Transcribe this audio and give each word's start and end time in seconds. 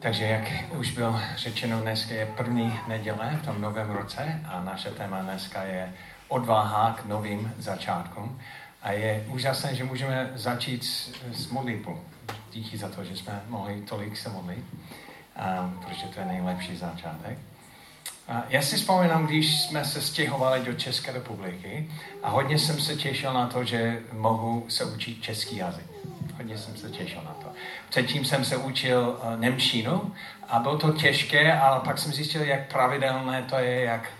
Takže 0.00 0.24
jak 0.24 0.42
už 0.78 0.90
bylo 0.90 1.20
řečeno, 1.36 1.80
dneska 1.80 2.14
je 2.14 2.26
první 2.26 2.80
neděle 2.88 3.38
v 3.42 3.44
tom 3.44 3.60
novém 3.60 3.90
roce 3.90 4.40
a 4.44 4.64
naše 4.64 4.90
téma 4.90 5.22
dneska 5.22 5.62
je 5.62 5.94
odvaha 6.28 6.92
k 6.92 7.04
novým 7.04 7.54
začátkům. 7.58 8.40
A 8.82 8.92
je 8.92 9.24
úžasné, 9.28 9.74
že 9.74 9.84
můžeme 9.84 10.30
začít 10.34 10.84
s, 10.84 11.10
s 11.32 11.50
modlitbou. 11.50 12.00
Díky 12.52 12.78
za 12.78 12.88
to, 12.88 13.04
že 13.04 13.16
jsme 13.16 13.42
mohli 13.48 13.80
tolik 13.80 14.16
se 14.16 14.28
modlit, 14.28 14.64
a, 15.36 15.70
protože 15.84 16.06
to 16.06 16.20
je 16.20 16.26
nejlepší 16.26 16.76
začátek. 16.76 17.38
A 18.28 18.42
já 18.48 18.62
si 18.62 18.76
vzpomínám, 18.76 19.26
když 19.26 19.60
jsme 19.62 19.84
se 19.84 20.00
stěhovali 20.00 20.64
do 20.64 20.74
České 20.74 21.12
republiky 21.12 21.90
a 22.22 22.30
hodně 22.30 22.58
jsem 22.58 22.80
se 22.80 22.96
těšil 22.96 23.32
na 23.32 23.46
to, 23.46 23.64
že 23.64 24.02
mohu 24.12 24.66
se 24.68 24.84
učit 24.84 25.22
český 25.22 25.56
jazyk. 25.56 25.86
Hodně 26.38 26.58
jsem 26.58 26.76
se 26.76 26.90
těšil 26.90 27.22
na 27.24 27.34
to. 27.42 27.52
Předtím 27.88 28.24
jsem 28.24 28.44
se 28.44 28.56
učil 28.56 29.18
uh, 29.22 29.40
Nemčinu 29.40 30.14
a 30.48 30.58
bylo 30.58 30.78
to 30.78 30.92
těžké, 30.92 31.58
ale 31.58 31.80
pak 31.80 31.98
jsem 31.98 32.12
zjistil, 32.12 32.42
jak 32.42 32.72
pravidelné 32.72 33.42
to 33.42 33.56
je, 33.56 33.80
jak, 33.80 34.10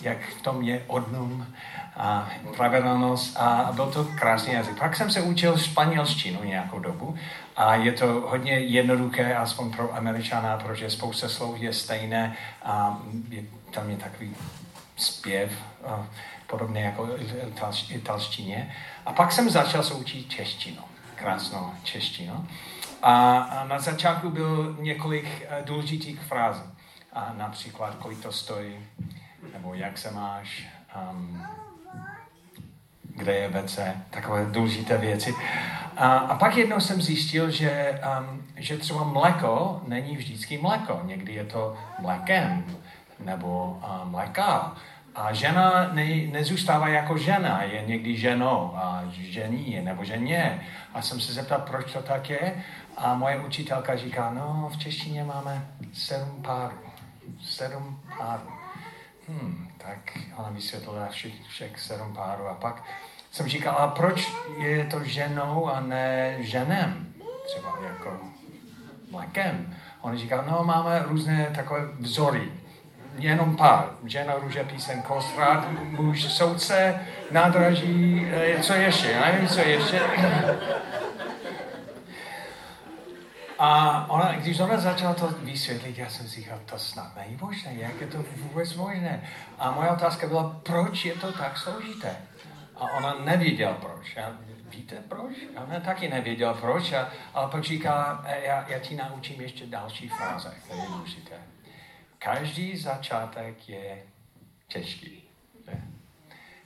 jak 0.00 0.18
v 0.38 0.42
tom 0.42 0.62
je 0.62 0.84
odnum 0.86 1.46
a 1.96 2.30
pravidelnost 2.56 3.36
a 3.36 3.70
byl 3.72 3.86
to 3.86 4.04
krásný 4.04 4.52
jazyk. 4.52 4.78
Pak 4.78 4.96
jsem 4.96 5.10
se 5.10 5.22
učil 5.22 5.58
španělštinu 5.58 6.44
nějakou 6.44 6.78
dobu 6.78 7.16
a 7.56 7.74
je 7.74 7.92
to 7.92 8.06
hodně 8.06 8.52
jednoduché, 8.52 9.34
aspoň 9.34 9.72
pro 9.72 9.94
američana, 9.96 10.56
protože 10.56 10.90
spousta 10.90 11.28
slov 11.28 11.60
je 11.60 11.72
stejné 11.72 12.36
a 12.62 12.98
je, 13.28 13.42
tam 13.70 13.90
je 13.90 13.96
takový 13.96 14.36
zpěv, 14.96 15.52
a 15.86 16.06
podobně 16.46 16.82
jako 16.82 17.08
italštině. 17.88 18.74
A 19.06 19.12
pak 19.12 19.32
jsem 19.32 19.50
začal 19.50 19.82
se 19.82 19.94
učit 19.94 20.30
češtinu, 20.30 20.82
krásnou 21.16 21.72
češtinu. 21.82 22.46
A, 23.02 23.38
a 23.38 23.64
na 23.64 23.78
začátku 23.78 24.30
byl 24.30 24.76
několik 24.80 25.26
eh, 25.48 25.62
důležitých 25.64 26.20
frází. 26.20 26.62
A 27.12 27.34
například, 27.36 27.94
kolik 27.94 28.22
to 28.22 28.32
stojí, 28.32 28.74
nebo 29.52 29.74
jak 29.74 29.98
se 29.98 30.10
máš, 30.10 30.68
um, 31.10 31.46
kde 33.02 33.34
je 33.34 33.48
WC, 33.48 33.78
takové 34.10 34.44
důležité 34.44 34.98
věci. 34.98 35.34
A, 35.96 36.16
a 36.18 36.38
pak 36.38 36.56
jednou 36.56 36.80
jsem 36.80 37.02
zjistil, 37.02 37.50
že, 37.50 38.00
um, 38.20 38.42
že 38.56 38.78
třeba 38.78 39.04
mléko 39.04 39.82
není 39.86 40.16
vždycky 40.16 40.58
mléko. 40.58 41.00
Někdy 41.04 41.32
je 41.32 41.44
to 41.44 41.76
mlékem 41.98 42.64
nebo 43.18 43.80
uh, 43.84 44.10
mléka. 44.10 44.76
A 45.16 45.32
žena 45.32 45.88
ne, 45.92 46.26
nezůstává 46.26 46.88
jako 46.88 47.18
žena, 47.18 47.62
je 47.62 47.82
někdy 47.86 48.16
ženou 48.16 48.72
a 48.76 49.02
žení 49.10 49.80
nebo 49.80 50.04
ženě. 50.04 50.66
A 50.94 51.02
jsem 51.02 51.20
se 51.20 51.32
zeptal, 51.32 51.60
proč 51.60 51.92
to 51.92 52.02
tak 52.02 52.30
je. 52.30 52.64
A 52.96 53.14
moje 53.14 53.40
učitelka 53.40 53.96
říká, 53.96 54.30
no 54.30 54.70
v 54.74 54.78
češtině 54.78 55.24
máme 55.24 55.66
sedm 55.92 56.42
párů. 56.42 56.76
Sedm 57.42 58.00
párů. 58.18 58.50
Hmm, 59.28 59.68
tak 59.78 60.18
ona 60.36 60.48
vysvětlila 60.50 61.06
všech, 61.06 61.32
všech 61.48 61.80
sedm 61.80 62.14
párů 62.14 62.48
a 62.48 62.54
pak 62.54 62.84
jsem 63.30 63.48
říkal, 63.48 63.76
a 63.78 63.88
proč 63.88 64.32
je 64.58 64.84
to 64.84 65.04
ženou 65.04 65.66
a 65.66 65.80
ne 65.80 66.36
ženem? 66.40 67.14
Třeba 67.46 67.78
jako 67.82 68.20
mlékem. 69.10 69.76
On 70.00 70.18
říkal, 70.18 70.44
no 70.50 70.64
máme 70.64 71.02
různé 71.02 71.52
takové 71.54 71.86
vzory. 71.98 72.52
Jenom 73.18 73.56
pár. 73.56 73.90
Žena, 74.04 74.34
růže, 74.34 74.64
písen, 74.64 75.02
kostrat, 75.02 75.66
muž, 75.82 76.32
soudce, 76.32 77.00
nádraží, 77.30 78.26
eh, 78.30 78.62
co 78.62 78.72
ještě? 78.72 79.10
Já 79.10 79.32
nevím, 79.32 79.48
co 79.48 79.60
ještě. 79.60 80.00
A 83.58 84.04
ona, 84.10 84.32
když 84.32 84.60
ona 84.60 84.76
začala 84.76 85.14
to 85.14 85.28
vysvětlit, 85.28 85.98
já 85.98 86.08
jsem 86.08 86.28
si 86.28 86.40
říkal, 86.40 86.58
to 86.66 86.78
snad 86.78 87.16
není 87.16 87.38
možné, 87.40 87.74
jak 87.74 88.00
je 88.00 88.06
to 88.06 88.24
vůbec 88.36 88.74
možné. 88.74 89.28
A 89.58 89.70
moje 89.70 89.90
otázka 89.90 90.26
byla, 90.26 90.60
proč 90.62 91.04
je 91.04 91.14
to 91.14 91.32
tak 91.32 91.58
složité? 91.58 92.16
A 92.76 92.92
ona 92.92 93.14
nevěděla 93.24 93.72
proč. 93.72 94.16
A 94.16 94.32
víte 94.68 94.96
proč? 95.08 95.32
A 95.56 95.64
ona 95.64 95.80
taky 95.80 96.08
nevěděla 96.08 96.54
proč, 96.54 96.92
a, 96.92 97.08
ale 97.34 97.50
pak 97.50 97.64
říká, 97.64 98.24
e, 98.26 98.46
já, 98.46 98.64
já 98.68 98.78
ti 98.78 98.96
naučím 98.96 99.40
ještě 99.40 99.66
další 99.66 100.08
fráze, 100.08 100.54
které 100.64 100.80
je 100.80 100.86
důležité. 100.86 101.36
Každý 102.26 102.76
začátek 102.76 103.68
je 103.68 104.02
těžký. 104.68 105.22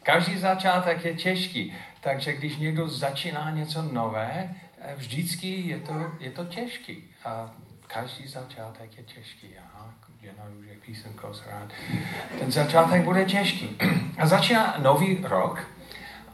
Každý 0.03 0.39
začátek 0.39 1.05
je 1.05 1.15
těžký. 1.15 1.75
Takže 2.01 2.33
když 2.33 2.57
někdo 2.57 2.89
začíná 2.89 3.51
něco 3.51 3.83
nové, 3.83 4.55
e, 4.81 4.95
vždycky 4.95 5.61
je 5.61 5.79
to, 5.79 6.13
je 6.21 6.31
to 6.31 6.45
těžký. 6.45 7.05
A 7.25 7.51
každý 7.87 8.29
začátek 8.29 8.97
je 8.97 9.03
těžký. 9.03 9.49
Aha, 9.59 9.95
jedna 10.23 10.45
růže, 10.49 10.71
písemko, 10.87 11.33
rád. 11.47 11.69
Ten 12.39 12.53
začátek 12.53 13.05
bude 13.05 13.25
těžký. 13.25 13.79
A 14.19 14.27
začíná 14.27 14.77
nový 14.79 15.19
rok, 15.23 15.67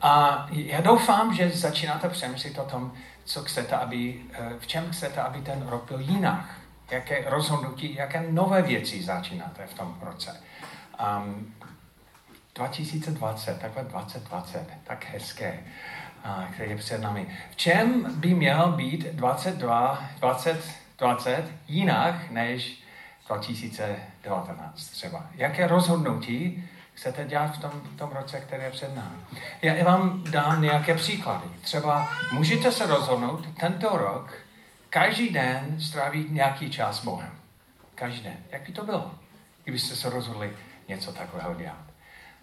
a 0.02 0.46
já 0.50 0.80
doufám, 0.80 1.34
že 1.34 1.50
začínáte 1.50 2.08
přemýšlet 2.08 2.58
o 2.58 2.64
tom, 2.64 2.92
co 3.24 3.42
chcete, 3.42 3.76
aby, 3.76 4.22
eh, 4.32 4.52
v 4.58 4.66
čem 4.66 4.90
chcete, 4.90 5.20
aby 5.20 5.40
ten 5.40 5.66
rok 5.68 5.88
byl 5.88 6.00
jinak. 6.00 6.65
Jaké 6.90 7.30
rozhodnutí, 7.30 7.94
jaké 7.94 8.26
nové 8.30 8.62
věci 8.62 9.02
začínáte 9.02 9.66
v 9.66 9.74
tom 9.74 9.98
roce. 10.02 10.40
Um, 11.18 11.54
2020, 12.54 13.60
takové 13.60 13.84
2020, 13.84 14.66
tak 14.84 15.06
hezké, 15.12 15.58
uh, 16.24 16.44
které 16.44 16.70
je 16.70 16.76
před 16.76 17.00
námi. 17.00 17.26
V 17.50 17.56
čem 17.56 18.14
by 18.16 18.34
měl 18.34 18.72
být 18.72 19.06
22, 19.06 20.08
2020 20.18 21.44
jinak 21.68 22.30
než 22.30 22.82
2019 23.28 24.86
třeba? 24.86 25.26
Jaké 25.34 25.66
rozhodnutí 25.66 26.68
chcete 26.94 27.24
dělat 27.24 27.56
v 27.56 27.60
tom, 27.60 27.70
v 27.70 27.96
tom 27.96 28.10
roce, 28.10 28.40
který 28.40 28.62
je 28.62 28.70
před 28.70 28.96
námi. 28.96 29.16
Já 29.62 29.84
vám 29.84 30.24
dám 30.30 30.62
nějaké 30.62 30.94
příklady. 30.94 31.44
Třeba 31.60 32.08
můžete 32.32 32.72
se 32.72 32.86
rozhodnout 32.86 33.46
tento 33.60 33.88
rok 33.96 34.45
každý 34.90 35.30
den 35.30 35.76
strávit 35.80 36.30
nějaký 36.30 36.70
čas 36.70 37.00
s 37.00 37.04
Bohem. 37.04 37.30
Každý 37.94 38.20
den. 38.20 38.36
Jak 38.50 38.66
by 38.66 38.72
to 38.72 38.84
bylo, 38.84 39.14
kdybyste 39.62 39.96
se 39.96 40.10
rozhodli 40.10 40.56
něco 40.88 41.12
takového 41.12 41.54
dělat? 41.54 41.84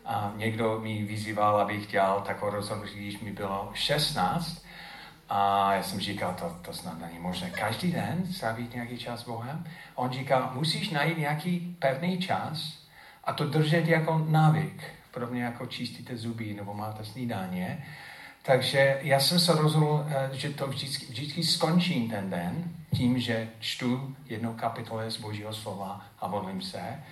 A 0.05 0.33
někdo 0.35 0.79
mi 0.79 1.03
vyzýval, 1.03 1.61
abych 1.61 1.87
dělal 1.87 2.21
takové 2.21 2.51
rozhodnutí, 2.51 2.95
když 2.95 3.19
mi 3.19 3.31
bylo 3.31 3.71
16. 3.73 4.65
A 5.29 5.73
já 5.73 5.83
jsem 5.83 5.99
říkal, 5.99 6.35
to, 6.39 6.57
to 6.61 6.73
snad 6.73 6.99
není 6.99 7.19
možné. 7.19 7.49
Každý 7.49 7.91
den 7.91 8.33
strávit 8.33 8.73
nějaký 8.73 8.97
čas 8.97 9.19
s 9.19 9.23
Bohem. 9.23 9.67
On 9.95 10.11
říkal, 10.11 10.51
musíš 10.53 10.89
najít 10.89 11.17
nějaký 11.17 11.75
pevný 11.79 12.17
čas, 12.17 12.83
a 13.23 13.33
to 13.33 13.45
držet 13.45 13.87
jako 13.87 14.25
návyk, 14.29 14.83
podobně 15.11 15.43
jako 15.43 15.65
čistíte 15.65 16.17
zuby 16.17 16.53
nebo 16.53 16.73
máte 16.73 17.05
snídaně. 17.05 17.85
Takže 18.45 18.99
já 19.01 19.19
jsem 19.19 19.39
se 19.39 19.53
rozhodl, 19.53 20.05
eh, 20.09 20.29
že 20.33 20.49
to 20.49 20.67
vždycky, 20.67 21.05
vždycky 21.05 21.43
skončím 21.43 22.09
ten 22.09 22.29
den 22.29 22.63
tím, 22.95 23.19
že 23.19 23.49
čtu 23.59 24.15
jednu 24.25 24.53
kapitolu 24.53 25.11
z 25.11 25.17
Božího 25.17 25.53
slova 25.53 26.01
a 26.19 26.27
modlím 26.27 26.61
se. 26.61 27.03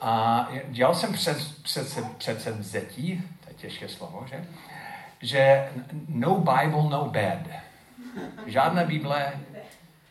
A 0.00 0.48
dělal 0.68 0.94
jsem 0.94 1.12
před, 1.12 1.62
před, 1.62 2.06
před 2.18 2.46
vzetí, 2.46 3.22
to 3.44 3.50
je 3.50 3.54
těžké 3.54 3.88
slovo, 3.88 4.26
že? 4.30 4.44
Že 5.20 5.68
no 6.08 6.34
Bible, 6.34 6.90
no 6.90 7.04
bed. 7.04 7.48
Žádná 8.46 8.84
Bible, 8.84 9.32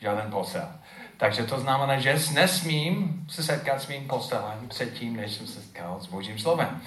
žádný 0.02 0.32
posel. 0.32 0.70
Takže 1.18 1.44
to 1.44 1.60
znamená, 1.60 2.00
že 2.00 2.20
nesmím 2.34 3.26
se 3.30 3.44
setkat 3.44 3.82
s 3.82 3.88
mým 3.88 4.08
postelem 4.08 4.68
předtím, 4.68 5.16
než 5.16 5.32
jsem 5.32 5.48
se 5.48 5.62
setkal 5.62 6.00
s 6.00 6.08
Božím 6.08 6.40
slovem. 6.40 6.82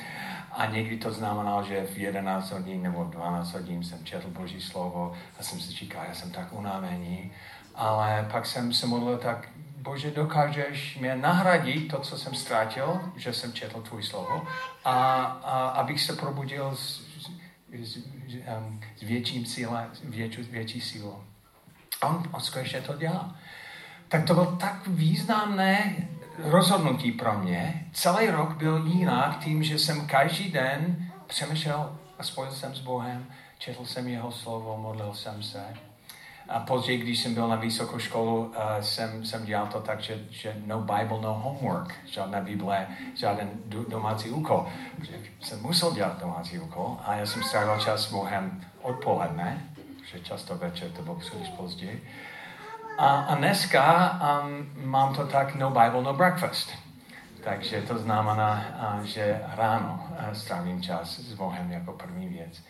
A 0.53 0.66
někdy 0.66 0.97
to 0.97 1.12
znamenalo, 1.12 1.65
že 1.65 1.87
v 1.87 1.99
11 1.99 2.50
hodin 2.50 2.83
nebo 2.83 3.05
12 3.05 3.53
hodin 3.53 3.84
jsem 3.84 4.05
četl 4.05 4.28
Boží 4.31 4.61
slovo 4.61 5.12
a 5.38 5.43
jsem 5.43 5.61
si 5.61 5.72
říkal, 5.72 6.05
já 6.09 6.15
jsem 6.15 6.31
tak 6.31 6.53
unavený. 6.53 7.33
Ale 7.75 8.28
pak 8.33 8.47
jsem 8.47 8.72
se 8.72 8.87
modlil 8.87 9.19
tak, 9.19 9.49
Bože, 9.77 10.10
dokážeš 10.10 10.99
mě 10.99 11.16
nahradit 11.16 11.89
to, 11.89 12.01
co 12.01 12.19
jsem 12.19 12.34
ztratil, 12.34 13.13
že 13.16 13.33
jsem 13.33 13.53
četl 13.53 13.83
tvůj 13.83 14.03
slovo, 14.03 14.47
a, 14.84 15.22
a 15.24 15.69
abych 15.69 16.01
se 16.01 16.16
probudil 16.16 16.77
s, 16.77 17.01
s, 17.19 17.30
s, 17.83 17.98
s 18.97 19.03
větším 19.03 19.47
síle, 19.47 19.91
větší, 20.04 20.42
větší 20.42 20.80
sílou. 20.80 21.24
A 22.01 22.07
on, 22.07 22.22
on 22.33 22.41
skutečně 22.41 22.83
to 22.83 22.97
dělá 22.97 23.36
tak 24.10 24.27
to 24.27 24.34
bylo 24.34 24.57
tak 24.57 24.86
významné 24.86 25.97
rozhodnutí 26.45 27.13
pro 27.13 27.39
mě. 27.39 27.87
Celý 27.92 28.31
rok 28.31 28.57
byl 28.57 28.87
jinak 28.87 29.39
tím, 29.39 29.63
že 29.63 29.78
jsem 29.78 30.07
každý 30.07 30.51
den 30.51 31.10
přemýšlel 31.27 31.98
a 32.19 32.22
spojil 32.22 32.53
jsem 32.53 32.75
s 32.75 32.81
Bohem, 32.81 33.27
četl 33.59 33.84
jsem 33.84 34.09
jeho 34.09 34.33
slovo, 34.33 34.77
modlil 34.77 35.15
jsem 35.15 35.42
se. 35.42 35.65
A 36.48 36.60
později, 36.60 36.98
když 36.98 37.19
jsem 37.19 37.34
byl 37.34 37.48
na 37.48 37.57
vysokou 37.57 37.98
školu, 37.98 38.45
uh, 38.45 38.53
jsem, 38.81 39.25
jsem 39.25 39.45
dělal 39.45 39.66
to 39.66 39.81
tak, 39.81 40.01
že, 40.01 40.19
že 40.31 40.57
no 40.66 40.78
Bible, 40.78 41.21
no 41.21 41.34
homework, 41.34 41.95
žádná 42.07 42.41
Bible, 42.41 42.86
žádný 43.15 43.51
domácí 43.89 44.31
úkol. 44.31 44.66
Jsem 45.41 45.63
musel 45.63 45.93
dělat 45.93 46.21
domácí 46.21 46.59
úkol 46.59 46.97
a 47.04 47.15
já 47.15 47.27
jsem 47.27 47.43
strávil 47.43 47.81
čas 47.81 48.01
s 48.01 48.13
Bohem 48.13 48.65
odpoledne, 48.83 49.65
že 50.13 50.21
často 50.21 50.57
večer 50.57 50.91
to 50.91 51.03
bylo 51.03 51.15
příliš 51.15 51.48
později. 51.48 52.09
A, 53.00 53.20
a 53.20 53.34
dneska 53.34 54.12
um, 54.44 54.66
mám 54.91 55.14
to 55.14 55.26
tak 55.26 55.54
no 55.54 55.70
Bible, 55.70 56.02
no 56.02 56.12
breakfast. 56.14 56.70
Takže 57.44 57.82
to 57.82 57.98
znamená, 57.98 58.64
uh, 58.98 59.04
že 59.04 59.41
ráno 59.56 60.08
uh, 60.10 60.32
strávím 60.32 60.82
čas 60.82 61.18
s 61.18 61.34
Bohem 61.34 61.72
jako 61.72 61.92
první 61.92 62.28
věc. 62.28 62.62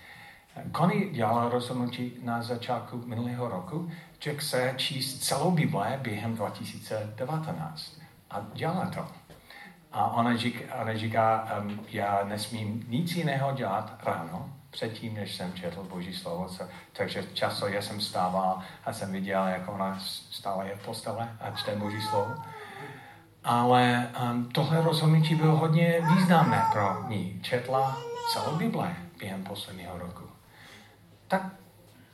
Connie 0.76 1.10
dělala 1.10 1.48
rozhodnutí 1.48 2.12
na 2.22 2.42
začátku 2.42 3.02
minulého 3.06 3.48
roku, 3.48 3.90
že 4.18 4.34
chce 4.34 4.74
číst 4.76 5.18
celou 5.18 5.50
Bible 5.50 5.98
během 6.02 6.36
2019. 6.36 8.00
A 8.30 8.40
dělá 8.54 8.90
to. 8.94 9.06
A 9.92 10.06
ona 10.06 10.36
říká, 10.36 10.74
ona 10.82 10.96
říká 10.96 11.48
um, 11.60 11.80
já 11.88 12.20
nesmím 12.24 12.84
nic 12.88 13.16
jiného 13.16 13.52
dělat 13.52 13.98
ráno, 14.02 14.52
předtím, 14.70 15.14
než 15.14 15.36
jsem 15.36 15.52
četl 15.52 15.82
Boží 15.82 16.14
slovo. 16.14 16.48
Takže 16.92 17.24
často 17.32 17.68
já 17.68 17.82
jsem 17.82 18.00
stával 18.00 18.62
a 18.84 18.92
jsem 18.92 19.12
viděl, 19.12 19.46
jak 19.46 19.68
ona 19.68 19.98
stále 20.30 20.68
je 20.68 20.76
v 20.76 20.84
postele 20.84 21.36
a 21.40 21.50
čte 21.50 21.76
Boží 21.76 22.00
slovo. 22.00 22.34
Ale 23.44 24.10
um, 24.22 24.48
tohle 24.52 24.82
rozhodnutí 24.82 25.34
bylo 25.34 25.56
hodně 25.56 26.00
významné 26.14 26.62
pro 26.72 27.08
ní. 27.08 27.40
Četla 27.42 27.98
celou 28.32 28.56
Bible 28.56 28.96
během 29.18 29.44
posledního 29.44 29.98
roku. 29.98 30.24
Tak 31.28 31.42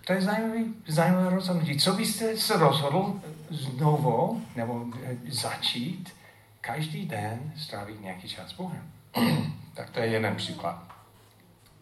to 0.06 0.12
je 0.12 0.23
zajímavý, 0.23 0.75
zajímavé 0.88 1.31
rozhodnutí. 1.31 1.79
Co 1.79 1.93
byste 1.93 2.37
se 2.37 2.56
rozhodl 2.56 3.20
znovu 3.50 4.43
nebo 4.56 4.87
eh, 5.05 5.17
začít 5.29 6.14
každý 6.61 7.06
den 7.06 7.52
strávit 7.56 8.00
nějaký 8.00 8.29
čas 8.29 8.50
s 8.50 8.52
Bohem? 8.52 8.91
tak 9.75 9.91
to 9.91 10.00
je 10.00 10.06
jeden 10.06 10.37
příklad. 10.37 10.95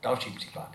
Další 0.05 0.31
příklad. 0.31 0.69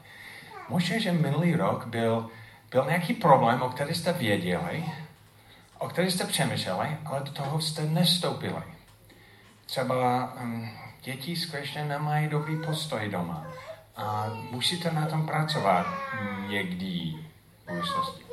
Možná, 0.70 0.98
že 0.98 1.12
minulý 1.12 1.56
rok 1.56 1.86
byl, 1.86 2.30
byl 2.72 2.86
nějaký 2.86 3.14
problém, 3.14 3.62
o 3.62 3.70
který 3.70 3.96
jste 3.96 4.14
věděli, 4.14 4.86
o 5.78 5.88
který 5.88 6.12
jste 6.12 6.26
přemýšleli, 6.26 6.98
ale 7.06 7.20
do 7.20 7.32
toho 7.32 7.62
jste 7.62 7.82
nestoupili. 7.82 8.64
Třeba 9.66 10.34
um, 10.42 10.70
děti 11.02 11.36
skutečně 11.36 11.86
nemají 11.86 12.28
dobrý 12.28 12.58
postoj 12.66 13.10
doma 13.10 13.48
a 13.96 14.28
musíte 14.52 14.92
na 14.92 15.06
tom 15.06 15.26
pracovat 15.26 15.88
někdy 16.48 17.14
v 17.64 17.70
budoucnosti. 17.70 18.24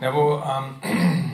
Nebo 0.00 0.36
um, 0.36 0.80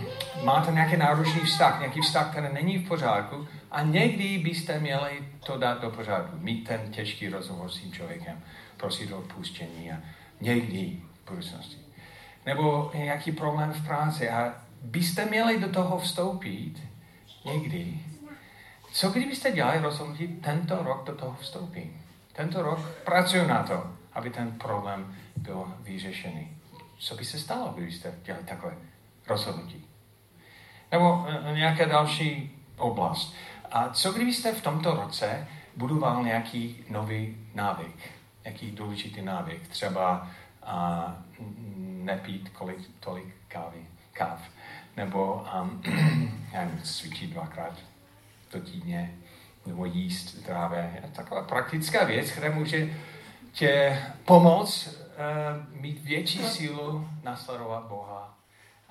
máte 0.44 0.72
nějaký 0.72 0.96
náročný 0.96 1.40
vztah, 1.40 1.78
nějaký 1.78 2.00
vztah, 2.00 2.30
který 2.30 2.46
není 2.52 2.78
v 2.78 2.88
pořádku 2.88 3.48
a 3.70 3.82
někdy 3.82 4.38
byste 4.38 4.80
měli 4.80 5.28
to 5.46 5.58
dát 5.58 5.80
do 5.82 5.90
pořádku, 5.90 6.36
mít 6.38 6.68
ten 6.68 6.80
těžký 6.90 7.28
rozhovor 7.28 7.70
s 7.70 7.78
tím 7.78 7.92
člověkem, 7.92 8.42
prosit 8.76 9.12
o 9.12 9.18
odpuštění 9.18 9.92
a 9.92 9.96
někdy 10.40 11.00
v 11.24 11.28
budoucnosti. 11.30 11.76
Nebo 12.46 12.90
nějaký 12.94 13.32
problém 13.32 13.72
v 13.72 13.86
práci 13.86 14.30
a 14.30 14.54
byste 14.82 15.24
měli 15.24 15.60
do 15.60 15.68
toho 15.68 15.98
vstoupit 15.98 16.82
někdy. 17.44 17.98
Co 18.92 19.10
kdybyste 19.10 19.52
dělali 19.52 19.80
rozhodnutí, 19.80 20.28
tento 20.28 20.82
rok 20.82 21.06
do 21.06 21.14
toho 21.14 21.36
vstoupí? 21.40 21.90
Tento 22.32 22.62
rok 22.62 22.78
pracuju 23.04 23.46
na 23.46 23.62
to, 23.62 23.86
aby 24.12 24.30
ten 24.30 24.52
problém 24.52 25.16
byl 25.36 25.74
vyřešený. 25.80 26.56
Co 26.98 27.14
by 27.14 27.24
se 27.24 27.38
stalo, 27.38 27.72
kdybyste 27.76 28.14
dělali 28.22 28.44
takové 28.44 28.74
rozhodnutí? 29.28 29.93
Nebo 30.94 31.26
e, 31.28 31.54
nějaké 31.54 31.86
další 31.86 32.50
oblast. 32.76 33.34
A 33.72 33.88
co 33.88 34.12
kdybyste 34.12 34.52
v 34.52 34.62
tomto 34.62 34.94
roce 34.94 35.46
budoval 35.76 36.24
nějaký 36.24 36.84
nový 36.90 37.36
návyk? 37.54 38.10
Nějaký 38.44 38.70
důležitý 38.70 39.22
návyk? 39.22 39.68
Třeba 39.68 40.28
a, 40.62 41.16
nepít 41.86 42.48
kolik, 42.48 42.78
tolik 43.00 43.34
kávy, 43.48 43.86
káv. 44.12 44.40
Nebo 44.96 45.46
um, 45.62 45.82
nevím, 46.52 46.80
cvičit 46.82 47.30
dvakrát 47.30 47.74
do 48.52 48.60
týdně, 48.60 49.14
nebo 49.66 49.84
jíst 49.84 50.34
zdravé. 50.34 51.02
Taková 51.12 51.42
praktická 51.42 52.04
věc, 52.04 52.30
která 52.30 52.54
může 52.54 52.88
tě 53.52 54.02
pomoct 54.24 54.86
uh, 54.86 55.80
mít 55.80 56.04
větší 56.04 56.38
sílu 56.38 57.08
nasledovat 57.24 57.84
Boha 57.84 58.33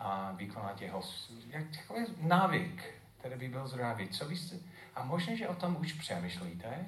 a 0.03 0.31
vykonat 0.35 0.81
jeho 0.81 1.01
jak 1.49 1.63
takový 1.77 2.05
návyk, 2.21 2.83
který 3.19 3.35
by 3.35 3.47
byl 3.47 3.67
zdravý. 3.67 4.09
Co 4.09 4.25
byste, 4.25 4.55
a 4.95 5.03
možná, 5.03 5.35
že 5.35 5.47
o 5.47 5.55
tom 5.55 5.77
už 5.79 5.93
přemýšlíte, 5.93 6.85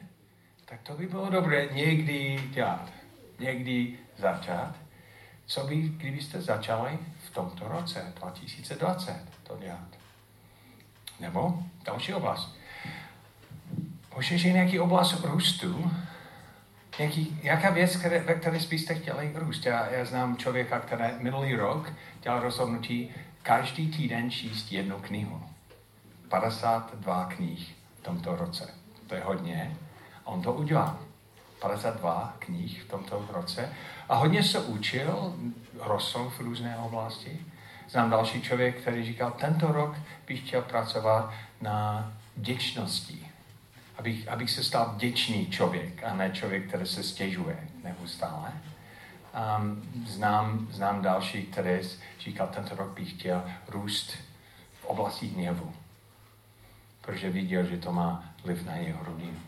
tak 0.66 0.82
to 0.82 0.94
by 0.94 1.08
bylo 1.08 1.30
dobré 1.30 1.68
někdy 1.72 2.44
dělat. 2.50 2.92
Někdy 3.40 4.00
začát. 4.18 4.76
Co 5.46 5.68
by, 5.68 5.76
kdybyste 5.76 6.42
začali 6.42 7.00
v 7.20 7.30
tomto 7.30 7.68
roce, 7.68 8.14
2020, 8.16 9.24
to 9.44 9.58
dělat? 9.58 9.88
Nebo 11.20 11.64
další 11.86 12.14
oblast. 12.14 12.56
Možná, 14.16 14.38
že 14.38 14.52
nějaký 14.52 14.80
oblast 14.80 15.24
růstu, 15.24 15.92
nějaký, 17.00 17.40
jaká 17.44 17.70
věc, 17.70 17.96
které, 17.96 18.20
ve 18.20 18.34
které 18.34 18.60
byste 18.70 18.96
chtěli 18.96 19.32
růst. 19.36 19.66
Já, 19.66 19.90
já 19.90 20.06
znám 20.06 20.38
člověka, 20.38 20.80
který 20.80 21.04
minulý 21.20 21.56
rok 21.56 21.94
dělal 22.22 22.40
rozhodnutí 22.40 23.12
každý 23.44 23.92
týden 23.92 24.32
číst 24.32 24.72
jednu 24.72 25.00
knihu. 25.00 25.44
52 26.30 27.26
knih 27.26 27.76
v 28.00 28.04
tomto 28.04 28.36
roce. 28.36 28.74
To 29.08 29.16
je 29.16 29.22
hodně. 29.22 29.78
On 30.24 30.42
to 30.42 30.54
udělal. 30.54 31.00
52 31.60 32.36
knih 32.40 32.82
v 32.82 32.88
tomto 32.88 33.26
roce. 33.30 33.74
A 34.10 34.16
hodně 34.16 34.44
se 34.44 34.60
učil, 34.60 35.36
rostl 35.80 36.30
v 36.38 36.40
různé 36.40 36.78
oblasti. 36.78 37.40
Znám 37.90 38.10
další 38.10 38.42
člověk, 38.42 38.82
který 38.82 39.06
říkal, 39.06 39.32
tento 39.32 39.68
rok 39.68 39.96
bych 40.28 40.48
chtěl 40.48 40.62
pracovat 40.62 41.34
na 41.62 42.12
děčnosti 42.36 43.25
abych, 43.98 44.28
abych 44.28 44.52
se 44.52 44.64
stal 44.64 44.92
vděčný 44.96 45.48
člověk 45.48 46.04
a 46.04 46.14
ne 46.16 46.32
člověk, 46.32 46.68
který 46.68 46.86
se 46.86 47.04
stěžuje 47.04 47.68
neustále. 47.84 48.54
Um, 49.60 49.84
znám, 50.08 50.68
znám 50.72 51.02
další, 51.02 51.44
který 51.44 51.80
říkal, 52.20 52.48
tento 52.48 52.76
rok 52.76 52.90
bych 52.90 53.12
chtěl 53.12 53.44
růst 53.68 54.18
v 54.82 54.86
oblasti 54.86 55.28
hněvu, 55.28 55.74
protože 57.02 57.30
viděl, 57.30 57.66
že 57.66 57.78
to 57.78 57.92
má 57.92 58.24
vliv 58.44 58.66
na 58.66 58.76
jeho 58.76 59.04
rodinu. 59.04 59.40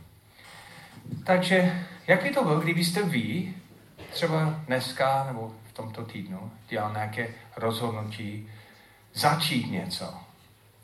Takže, 1.25 1.87
jak 2.07 2.23
by 2.23 2.29
to 2.29 2.43
bylo, 2.43 2.59
kdybyste 2.59 3.03
vy, 3.03 3.53
třeba 4.11 4.59
dneska 4.67 5.23
nebo 5.27 5.55
v 5.69 5.73
tomto 5.73 6.05
týdnu, 6.05 6.51
dělal 6.69 6.93
nějaké 6.93 7.29
rozhodnutí, 7.57 8.49
začít 9.13 9.71
něco. 9.71 10.13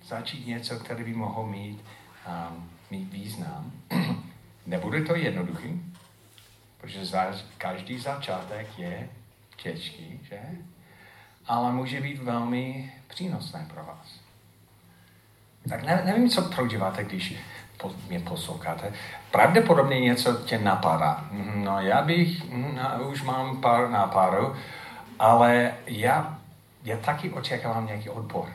Začít 0.06 0.48
něco, 0.48 0.80
které 0.80 1.04
by 1.04 1.14
mohlo 1.14 1.46
mít 1.48 1.84
um, 2.28 2.70
mít 2.92 3.14
význam. 3.14 3.72
Nebude 4.66 5.02
to 5.02 5.16
jednoduchý, 5.16 5.94
protože 6.78 7.06
každý 7.58 8.00
začátek 8.00 8.80
je 8.80 9.10
těžký, 9.56 10.20
že? 10.24 10.40
Ale 11.46 11.72
může 11.72 12.02
být 12.02 12.24
velmi 12.24 12.94
přínosné 13.08 13.68
pro 13.74 13.84
vás. 13.84 14.20
Tak 15.70 15.84
ne, 15.84 16.02
nevím, 16.06 16.30
co 16.30 16.42
prožíváte, 16.42 17.04
když 17.04 17.36
mě 18.10 18.20
posloucháte. 18.20 18.94
Pravděpodobně 19.32 20.00
něco 20.00 20.34
tě 20.34 20.60
napadá. 20.60 21.28
No 21.56 21.82
já 21.82 22.02
bych, 22.02 22.50
no, 22.52 23.10
už 23.10 23.22
mám 23.24 23.62
pár 23.62 23.90
nápadů, 23.90 24.56
ale 25.20 25.74
já, 25.88 26.40
já 26.84 26.98
taky 26.98 27.30
očekávám 27.30 27.86
nějaký 27.86 28.10
odbor 28.10 28.50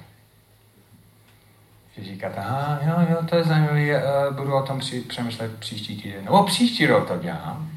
že 1.98 2.04
říkáte, 2.04 2.36
aha, 2.36 2.80
jo, 2.86 3.06
jo, 3.10 3.26
to 3.28 3.36
je 3.36 3.44
zajímavé, 3.44 4.04
uh, 4.04 4.36
budu 4.36 4.54
o 4.54 4.62
tom 4.62 4.78
při, 4.78 5.00
přemýšlet 5.00 5.58
příští 5.58 6.02
týden. 6.02 6.24
No, 6.24 6.42
příští 6.42 6.86
rok 6.86 7.08
to 7.08 7.18
dělám. 7.18 7.70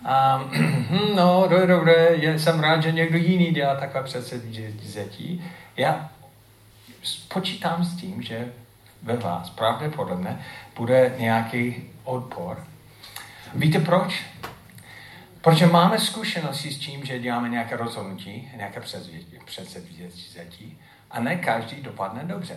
Um, 0.00 1.14
no, 1.16 1.46
dobré, 1.48 1.66
dobré, 1.66 2.16
jsem 2.38 2.60
rád, 2.60 2.82
že 2.82 2.92
někdo 2.92 3.18
jiný 3.18 3.50
dělá 3.50 3.74
takové 3.74 4.04
předsevzetí. 4.04 5.44
Já 5.76 6.10
počítám 7.28 7.84
s 7.84 7.96
tím, 7.96 8.22
že 8.22 8.52
ve 9.02 9.16
vás 9.16 9.50
pravděpodobně 9.50 10.38
bude 10.76 11.14
nějaký 11.18 11.90
odpor. 12.04 12.64
Víte 13.54 13.78
proč? 13.78 14.22
Protože 15.40 15.66
máme 15.66 15.98
zkušenosti 15.98 16.70
s 16.70 16.78
tím, 16.78 17.04
že 17.04 17.18
děláme 17.18 17.48
nějaké 17.48 17.76
rozhodnutí, 17.76 18.50
nějaké 18.56 18.80
předsevzetí 19.44 20.78
a 21.10 21.20
ne 21.20 21.36
každý 21.36 21.82
dopadne 21.82 22.24
dobře. 22.24 22.56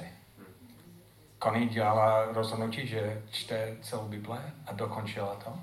Connie 1.43 1.69
dělala 1.69 2.25
rozhodnutí, 2.25 2.87
že 2.87 3.21
čte 3.31 3.75
celou 3.81 4.07
Bible 4.07 4.41
a 4.67 4.73
dokončila 4.73 5.35
to. 5.43 5.59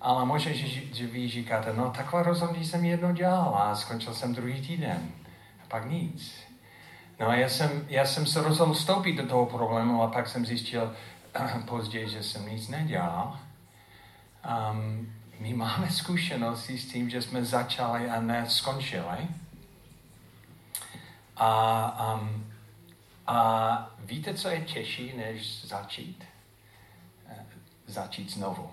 Ale 0.00 0.24
možná, 0.24 0.52
že, 0.52 0.66
že 0.66 1.06
vy 1.06 1.28
říkáte, 1.28 1.72
no 1.72 1.90
takové 1.90 2.22
rozhodnutí 2.22 2.66
jsem 2.66 2.84
jedno 2.84 3.12
dělal 3.12 3.54
a 3.54 3.76
skončil 3.76 4.14
jsem 4.14 4.34
druhý 4.34 4.66
týden. 4.66 5.08
A 5.62 5.66
pak 5.68 5.90
nic. 5.90 6.34
No 7.20 7.28
a 7.28 7.34
já 7.34 7.48
jsem, 7.48 7.86
já 7.88 8.04
jsem 8.04 8.26
se 8.26 8.42
rozhodl 8.42 8.72
vstoupit 8.72 9.16
do 9.16 9.26
toho 9.26 9.46
problému 9.46 10.02
a 10.02 10.08
pak 10.08 10.28
jsem 10.28 10.46
zjistil 10.46 10.96
později, 11.68 12.08
že 12.08 12.22
jsem 12.22 12.48
nic 12.48 12.68
nedělal. 12.68 13.38
Um, 14.72 15.12
my 15.38 15.54
máme 15.54 15.90
zkušenosti 15.90 16.78
s 16.78 16.92
tím, 16.92 17.10
že 17.10 17.22
jsme 17.22 17.44
začali 17.44 18.10
a 18.10 18.20
ne 18.20 18.44
skončili. 18.48 19.28
A 21.36 22.14
um, 22.14 22.51
A 23.26 23.90
víte, 23.98 24.34
co 24.34 24.48
je 24.48 24.60
těžší, 24.60 25.12
než 25.16 25.64
začít? 25.64 26.24
Eh, 27.28 27.46
začít 27.86 28.30
znovu. 28.30 28.70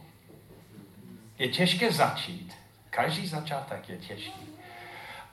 Je 1.38 1.48
těžké 1.48 1.92
začít. 1.92 2.54
Každý 2.90 3.28
začátek 3.28 3.90
je 3.90 3.98
těžký. 3.98 4.42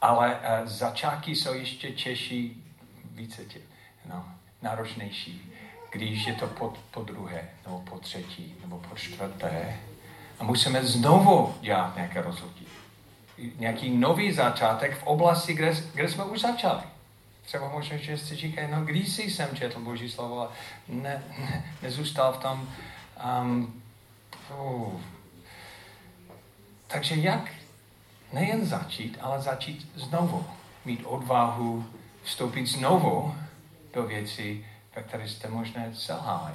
Ale 0.01 0.35
uh, 0.35 0.69
začátky 0.69 1.37
jsou 1.37 1.55
ještě 1.55 1.93
těžší, 1.93 2.65
více 3.11 3.45
tě, 3.45 3.61
no, 4.09 4.25
náročnější, 4.63 5.53
když 5.91 6.27
je 6.27 6.35
to 6.35 6.47
po, 6.47 6.75
po 6.91 7.03
druhé, 7.03 7.49
nebo 7.67 7.81
po 7.81 7.99
třetí, 7.99 8.55
nebo 8.61 8.79
po 8.79 8.97
čtvrté. 8.97 9.81
A 10.39 10.45
musíme 10.45 10.85
znovu 10.85 11.55
dělat 11.61 11.97
nějaké 11.97 12.23
rozhodnutí. 12.23 12.67
Nějaký 13.59 13.91
nový 13.91 14.33
začátek 14.33 14.99
v 14.99 15.03
oblasti, 15.03 15.55
kde, 15.55 15.75
kde 15.95 16.09
jsme 16.09 16.25
už 16.25 16.41
začali. 16.41 16.83
Třeba 17.47 17.69
možná, 17.69 17.97
že 17.97 18.19
si 18.19 18.37
říkají, 18.37 18.69
no 18.71 18.85
když 18.85 19.09
jsem 19.17 19.57
četl 19.57 19.81
Boží 19.81 20.11
slovo 20.11 20.41
a 20.41 20.53
ne, 20.89 21.23
ne, 21.39 21.75
nezůstal 21.83 22.33
v 22.33 22.39
tom. 22.39 22.69
Um. 23.43 23.83
Takže 26.87 27.15
jak 27.15 27.53
nejen 28.33 28.67
začít, 28.67 29.19
ale 29.21 29.43
začít 29.43 29.91
znovu. 29.95 30.47
Mít 30.85 31.03
odvahu 31.05 31.87
vstoupit 32.23 32.67
znovu 32.67 33.35
do 33.95 34.03
věcí, 34.03 34.67
ve 34.97 35.03
které 35.03 35.29
jste 35.29 35.49
možná 35.49 35.83
selhali 35.95 36.55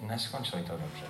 neskončili 0.00 0.62
to 0.62 0.72
dobře. 0.72 1.06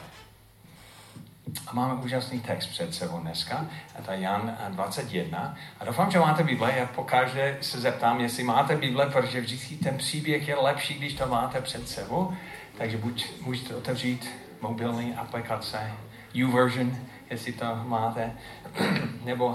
A 1.66 1.74
máme 1.74 1.94
úžasný 1.94 2.40
text 2.40 2.66
před 2.66 2.94
sebou 2.94 3.18
dneska, 3.18 3.66
a 3.98 4.02
to 4.02 4.12
je 4.12 4.20
Jan 4.20 4.56
21. 4.68 5.56
A 5.80 5.84
doufám, 5.84 6.10
že 6.10 6.18
máte 6.18 6.42
Bible. 6.42 6.74
Já 6.76 6.86
pokaždé 6.86 7.58
se 7.60 7.80
zeptám, 7.80 8.20
jestli 8.20 8.44
máte 8.44 8.76
Bible, 8.76 9.06
protože 9.06 9.40
vždycky 9.40 9.76
ten 9.76 9.98
příběh 9.98 10.48
je 10.48 10.56
lepší, 10.56 10.94
když 10.94 11.14
to 11.14 11.26
máte 11.26 11.60
před 11.60 11.88
sebou. 11.88 12.32
Takže 12.78 12.98
buď 12.98 13.26
můžete 13.40 13.74
otevřít 13.74 14.30
mobilní 14.60 15.14
aplikace, 15.14 15.92
YouVersion, 16.34 16.96
jestli 17.30 17.52
to 17.52 17.64
máte, 17.84 18.32
nebo 19.24 19.46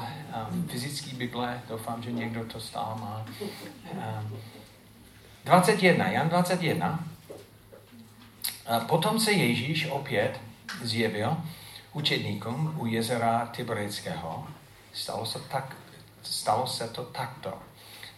um, 0.52 0.68
fyzický 0.68 1.16
Bible, 1.16 1.62
doufám, 1.70 2.04
že 2.04 2.12
někdo 2.12 2.46
to 2.46 2.60
stále 2.60 3.02
má. 3.02 3.26
Um, 3.92 4.40
21, 5.46 6.08
Jan 6.08 6.30
21. 6.30 7.00
A 8.66 8.80
potom 8.80 9.20
se 9.20 9.32
Ježíš 9.32 9.88
opět 9.88 10.42
zjevil 10.84 11.38
učedníkům 11.96 12.76
u 12.78 12.86
jezera 12.86 13.46
Tiberického. 13.46 14.48
Stalo 14.94 15.26
se, 15.26 15.40
tak, 15.40 15.76
stalo 16.24 16.68
se 16.68 16.88
to 16.88 17.04
takto. 17.04 17.54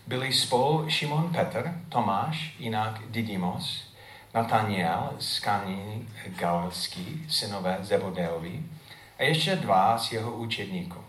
Byli 0.07 0.33
spolu 0.33 0.89
Šimon 0.89 1.33
Petr, 1.33 1.73
Tomáš, 1.89 2.55
jinak 2.59 3.01
Didymos, 3.09 3.93
Nataniel 4.33 5.09
z 5.19 5.39
Kaní 5.39 6.09
Galský, 6.27 7.25
synové 7.29 7.77
Zebodeovi, 7.81 8.63
a 9.19 9.23
ještě 9.23 9.55
dva 9.55 9.97
z 9.97 10.11
jeho 10.11 10.31
učedníků. 10.31 10.99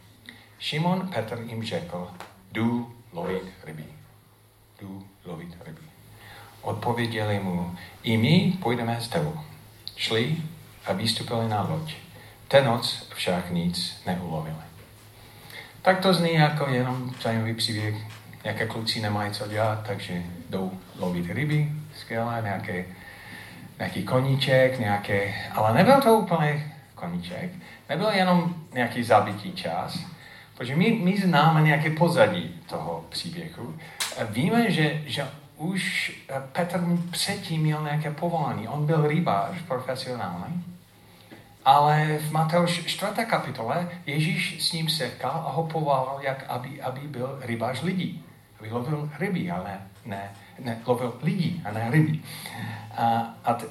Šimon 0.58 1.08
Petr 1.08 1.44
jim 1.46 1.64
řekl, 1.64 2.10
jdu 2.52 2.94
lovit 3.12 3.52
ryby. 3.64 3.84
Jdu 4.80 5.06
lovit 5.24 5.56
ryby. 5.64 5.82
Odpověděli 6.62 7.40
mu, 7.40 7.76
i 8.02 8.16
my 8.16 8.52
půjdeme 8.62 9.00
s 9.00 9.08
tebou. 9.08 9.40
Šli 9.96 10.36
a 10.86 10.92
vystupili 10.92 11.48
na 11.48 11.62
loď. 11.62 12.07
Ten 12.48 12.64
noc 12.64 13.08
však 13.14 13.50
nic 13.50 14.02
neulovili. 14.06 14.56
Tak 15.82 16.00
to 16.00 16.14
zní 16.14 16.34
jako 16.34 16.70
jenom 16.70 17.10
zajímavý 17.22 17.54
příběh. 17.54 17.94
Nějaké 18.44 18.66
kluci 18.66 19.00
nemají 19.00 19.32
co 19.32 19.48
dělat, 19.48 19.86
takže 19.86 20.22
jdou 20.50 20.72
lovit 20.98 21.30
ryby, 21.30 21.72
skvělé, 21.96 22.40
nějaké, 22.42 22.84
nějaký 23.78 24.02
koníček, 24.02 24.78
nějaké, 24.78 25.34
ale 25.52 25.74
nebyl 25.74 26.00
to 26.00 26.14
úplně 26.14 26.72
koníček, 26.94 27.50
nebyl 27.88 28.08
jenom 28.08 28.54
nějaký 28.74 29.02
zabitý 29.02 29.52
čas, 29.52 29.98
protože 30.56 30.76
my, 30.76 30.90
my 30.90 31.20
známe 31.20 31.62
nějaké 31.62 31.90
pozadí 31.90 32.60
toho 32.66 33.04
příběhu. 33.08 33.78
Víme, 34.30 34.70
že, 34.70 35.02
že 35.06 35.28
už 35.56 36.12
Petr 36.52 36.80
předtím 37.10 37.60
měl 37.60 37.82
nějaké 37.82 38.10
povolání. 38.10 38.68
On 38.68 38.86
byl 38.86 39.06
rybář 39.06 39.54
profesionální 39.68 40.77
ale 41.68 42.18
v 42.18 42.32
Mateuš 42.32 42.86
4. 42.86 43.12
kapitole 43.26 43.88
Ježíš 44.06 44.68
s 44.68 44.72
ním 44.72 44.88
setkal 44.88 45.44
a 45.46 45.50
ho 45.50 45.66
povolal, 45.66 46.18
jak 46.22 46.44
aby, 46.48 46.82
aby 46.82 47.00
byl 47.00 47.38
rybář 47.42 47.82
lidí. 47.82 48.24
Aby 48.60 48.70
lovil 48.70 49.10
ryby, 49.18 49.50
ale 49.50 49.78
ne, 50.04 50.32
ne 50.58 50.78
lovil 50.86 51.18
lidí 51.22 51.62
a 51.64 51.72
ne 51.72 51.90
ryby. 51.90 52.20
A, 52.96 53.34
a 53.44 53.54
t, 53.54 53.66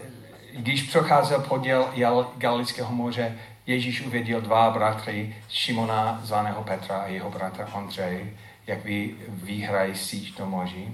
když 0.54 0.92
procházel 0.92 1.42
poděl 1.42 1.90
Galického 2.38 2.92
moře, 2.92 3.36
Ježíš 3.66 4.02
uvěděl 4.02 4.42
dva 4.42 4.70
bratry, 4.70 5.36
Šimona 5.50 6.20
zvaného 6.24 6.64
Petra 6.64 6.98
a 6.98 7.08
jeho 7.08 7.32
bratra 7.32 7.70
Ondřej, 7.74 8.34
jak 8.68 8.84
vy 8.84 9.16
vyhrají 9.28 9.96
síť 9.96 10.38
do 10.38 10.46
moří. 10.46 10.94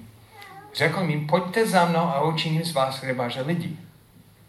Řekl 0.75 1.01
jim, 1.01 1.27
pojďte 1.27 1.67
za 1.67 1.85
mnou 1.85 2.07
a 2.07 2.23
učiním 2.23 2.63
z 2.63 2.73
vás 2.73 3.03
rybáře 3.03 3.41
lidí. 3.41 3.79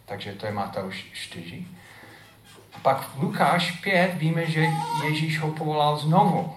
Takže 0.04 0.32
to 0.32 0.46
je 0.46 0.52
Mateuš 0.52 1.06
4. 1.12 1.64
Pak 2.82 3.08
v 3.08 3.22
Lukáš 3.22 3.70
5 3.70 4.14
víme, 4.14 4.46
že 4.46 4.66
Ježíš 5.04 5.40
ho 5.40 5.52
povolal 5.52 5.96
znovu. 5.96 6.56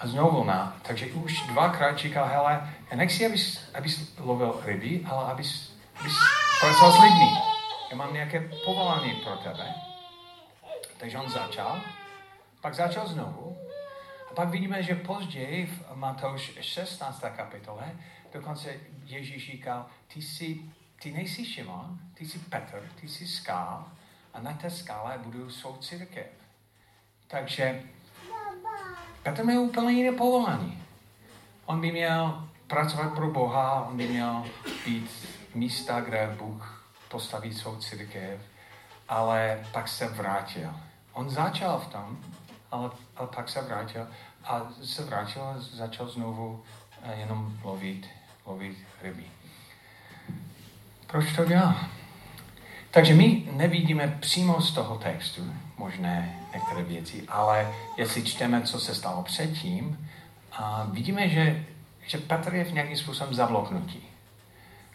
A 0.00 0.06
znovu 0.06 0.44
na. 0.44 0.76
Takže 0.82 1.06
už 1.06 1.46
dvakrát 1.46 1.98
říkal, 1.98 2.26
hele, 2.26 2.74
já 2.90 2.96
nechci, 2.96 3.26
abys, 3.26 3.70
abys 3.74 4.18
lovil 4.18 4.60
ryby, 4.64 5.06
ale 5.10 5.24
abys, 5.24 5.72
abys 6.00 6.14
pracoval 6.60 6.92
s 6.92 7.02
lidmi. 7.02 7.30
Já 7.90 7.96
mám 7.96 8.14
nějaké 8.14 8.50
povolání 8.64 9.12
pro 9.14 9.36
tebe. 9.36 9.74
Takže 10.98 11.18
on 11.18 11.30
začal, 11.30 11.80
pak 12.60 12.74
začal 12.74 13.08
znovu. 13.08 13.56
A 14.30 14.34
pak 14.34 14.48
vidíme, 14.48 14.82
že 14.82 14.94
později 14.94 15.66
v 15.66 15.94
Matouš 15.94 16.52
16. 16.60 17.24
kapitole 17.36 17.92
dokonce 18.32 18.74
Ježíš 19.04 19.50
říkal, 19.50 19.86
ty, 20.14 20.22
jsi, 20.22 20.60
ty 21.02 21.12
nejsi 21.12 21.44
Šimon, 21.44 21.98
ty 22.14 22.26
jsi 22.26 22.38
Petr, 22.38 22.90
ty 23.00 23.08
jsi 23.08 23.26
skál, 23.26 23.84
a 24.38 24.42
na 24.42 24.52
té 24.52 24.70
skále 24.70 25.18
budu 25.18 25.50
svou 25.50 25.76
církev. 25.76 26.26
Takže 27.26 27.82
Petr 29.22 29.44
měl 29.44 29.60
úplně 29.60 29.92
jiné 29.92 30.16
povolání. 30.16 30.82
On 31.66 31.80
by 31.80 31.92
měl 31.92 32.48
pracovat 32.66 33.14
pro 33.14 33.30
Boha, 33.30 33.86
on 33.90 33.96
by 33.96 34.08
měl 34.08 34.44
být 34.86 35.10
místa, 35.54 36.00
kde 36.00 36.36
Bůh 36.38 36.84
postaví 37.08 37.54
svou 37.54 37.76
církev, 37.76 38.40
ale 39.08 39.64
pak 39.72 39.88
se 39.88 40.08
vrátil. 40.08 40.74
On 41.12 41.30
začal 41.30 41.78
v 41.78 41.86
tom, 41.86 42.18
ale, 42.70 42.90
ale 43.16 43.28
pak 43.34 43.48
se 43.48 43.62
vrátil 43.62 44.08
a 44.44 44.66
se 44.84 45.04
vrátil 45.04 45.42
a 45.42 45.54
začal 45.58 46.08
znovu 46.08 46.64
eh, 47.02 47.20
jenom 47.20 47.58
lovit, 47.62 48.06
lovit 48.46 48.78
ryby. 49.02 49.24
Proč 51.06 51.36
to 51.36 51.44
dělá? 51.44 51.97
Takže 52.90 53.14
my 53.14 53.42
nevidíme 53.52 54.18
přímo 54.20 54.60
z 54.60 54.72
toho 54.72 54.98
textu 54.98 55.52
možné 55.78 56.38
některé 56.54 56.82
věci, 56.82 57.24
ale 57.28 57.72
jestli 57.96 58.24
čteme, 58.24 58.62
co 58.62 58.80
se 58.80 58.94
stalo 58.94 59.22
předtím, 59.22 60.08
a 60.52 60.86
vidíme, 60.92 61.28
že, 61.28 61.64
že 62.06 62.18
Petr 62.18 62.54
je 62.54 62.64
v 62.64 62.72
nějakým 62.72 62.96
způsobem 62.96 63.34
zabloknutý, 63.34 64.00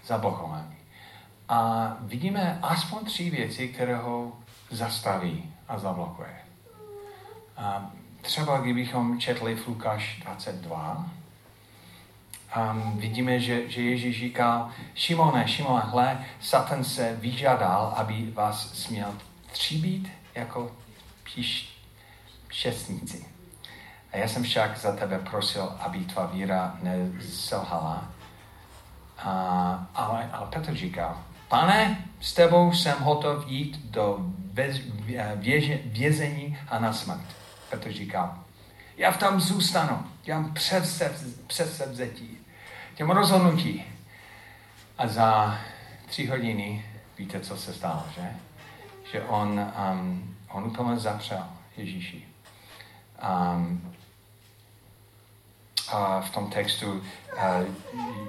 zablokovaný. 0.05 0.75
A 1.49 1.87
vidíme 2.01 2.59
aspoň 2.61 3.05
tři 3.05 3.29
věci, 3.29 3.67
které 3.67 3.95
ho 3.95 4.31
zastaví 4.71 5.53
a 5.67 5.79
zablokuje. 5.79 6.35
A 7.57 7.91
třeba 8.21 8.57
kdybychom 8.57 9.19
četli 9.19 9.55
v 9.55 9.67
Lukáš 9.67 10.19
22, 10.23 11.09
um, 12.57 12.97
vidíme, 12.97 13.39
že, 13.39 13.69
že 13.69 13.81
Ježíš 13.81 14.19
říkal, 14.19 14.69
Šimone, 14.95 15.47
Šimone, 15.47 15.83
hle, 15.85 16.25
Satan 16.39 16.83
se 16.83 17.15
vyžádal, 17.15 17.93
aby 17.95 18.31
vás 18.31 18.73
směl 18.73 19.13
tříbit 19.51 20.09
jako 20.35 20.71
píš. 21.23 21.73
A 24.11 24.17
já 24.17 24.27
jsem 24.27 24.43
však 24.43 24.77
za 24.77 24.95
tebe 24.95 25.19
prosil, 25.19 25.75
aby 25.79 25.99
tvá 25.99 26.25
víra 26.25 26.77
neselhala. 26.81 28.11
A, 29.17 29.87
ale, 29.95 30.29
ale 30.33 30.47
Petr 30.49 30.75
říkal, 30.75 31.17
pane, 31.47 32.05
s 32.19 32.33
tebou 32.33 32.73
jsem 32.73 32.99
hotov 32.99 33.47
jít 33.47 33.85
do 33.85 34.19
věže, 35.35 35.79
vězení 35.85 36.57
a 36.69 36.79
na 36.79 36.93
smrt. 36.93 37.25
Petr 37.69 37.91
říkal, 37.91 38.37
já 38.97 39.11
v 39.11 39.17
tom 39.17 39.41
zůstanu, 39.41 40.05
já 40.25 40.39
mám 40.39 40.53
předsevzetí 41.47 42.42
těm 42.95 43.09
rozhodnutí. 43.09 43.83
A 44.97 45.07
za 45.07 45.57
tři 46.05 46.27
hodiny 46.27 46.85
víte, 47.17 47.39
co 47.39 47.57
se 47.57 47.73
stalo, 47.73 48.03
že? 48.15 48.31
Že 49.11 49.21
on, 49.21 49.71
um, 49.91 50.35
on 50.49 50.63
úplně 50.63 50.97
zapřel 50.97 51.47
Ježíši. 51.77 52.27
Um, 53.23 53.93
a 55.91 56.21
v 56.21 56.29
tom 56.29 56.49
textu 56.49 57.03
a, 57.37 57.59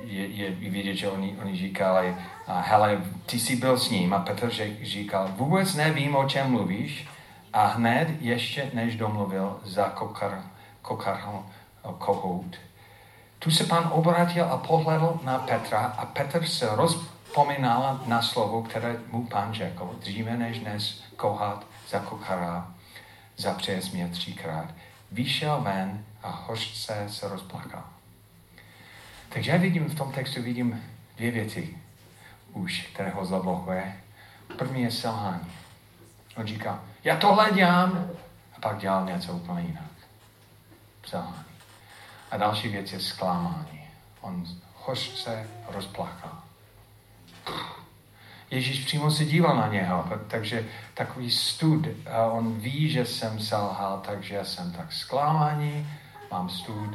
je, 0.02 0.26
je 0.26 0.50
vidět, 0.50 0.94
že 0.94 1.10
oni, 1.10 1.36
oni 1.42 1.56
říkali, 1.56 2.16
a, 2.46 2.60
hele, 2.60 3.02
ty 3.26 3.40
jsi 3.40 3.56
byl 3.56 3.78
s 3.78 3.90
ním 3.90 4.14
a 4.14 4.18
Petr 4.18 4.50
říkal, 4.82 5.28
vůbec 5.36 5.74
nevím, 5.74 6.16
o 6.16 6.28
čem 6.28 6.50
mluvíš 6.50 7.08
a 7.52 7.66
hned 7.66 8.08
ještě 8.20 8.70
než 8.74 8.96
domluvil 8.96 9.60
za 9.64 9.88
kokar, 9.88 10.42
kokar 10.82 11.42
kohout. 11.98 12.56
Tu 13.44 13.50
se 13.50 13.64
pan 13.64 13.88
obratil 13.92 14.44
a 14.44 14.56
pohledl 14.56 15.20
na 15.22 15.38
Petra 15.38 15.80
a 15.80 16.06
Petr 16.06 16.46
se 16.46 16.76
rozpomínal 16.76 18.00
na 18.06 18.22
slovo, 18.22 18.62
které 18.62 18.96
mu 19.10 19.26
pan 19.26 19.54
řekl, 19.54 19.96
dříve 20.00 20.36
než 20.36 20.58
dnes 20.58 21.02
kohat 21.16 21.66
za 21.88 21.98
kokara, 21.98 22.74
zapřeje 23.36 23.80
mě 23.92 24.08
třikrát. 24.08 24.68
Vyšel 25.12 25.60
ven 25.60 26.04
a 26.22 26.30
hořce 26.30 27.06
se 27.08 27.28
rozplakal. 27.28 27.84
Takže 29.28 29.50
já 29.50 29.56
vidím 29.56 29.84
v 29.84 29.94
tom 29.94 30.12
textu 30.12 30.42
vidím 30.42 30.82
dvě 31.16 31.30
věci 31.30 31.78
už, 32.52 32.88
které 32.94 33.10
ho 33.10 33.24
zablokuje. 33.24 34.00
První 34.58 34.82
je 34.82 34.90
selhání. 34.90 35.52
On 36.36 36.46
říká, 36.46 36.80
já 37.04 37.16
tohle 37.16 37.50
dělám, 37.52 38.10
a 38.56 38.60
pak 38.60 38.78
dělal 38.78 39.04
něco 39.06 39.32
úplně 39.32 39.66
jinak. 39.66 39.90
Selhání. 41.06 41.53
A 42.34 42.36
další 42.36 42.68
věc 42.68 42.92
je 42.92 43.00
zklamání. 43.00 43.80
On 44.20 44.44
hořce 44.74 45.48
rozplakal. 45.68 46.42
Ježíš 48.50 48.84
přímo 48.84 49.10
se 49.10 49.24
díval 49.24 49.56
na 49.56 49.68
něho, 49.68 50.04
takže 50.28 50.68
takový 50.94 51.30
stud. 51.30 51.86
A 52.10 52.26
on 52.26 52.60
ví, 52.60 52.90
že 52.90 53.06
jsem 53.06 53.40
selhal, 53.40 54.02
takže 54.06 54.40
jsem 54.44 54.72
tak 54.72 54.92
zklamaný, 54.92 55.88
mám 56.30 56.48
stud. 56.48 56.90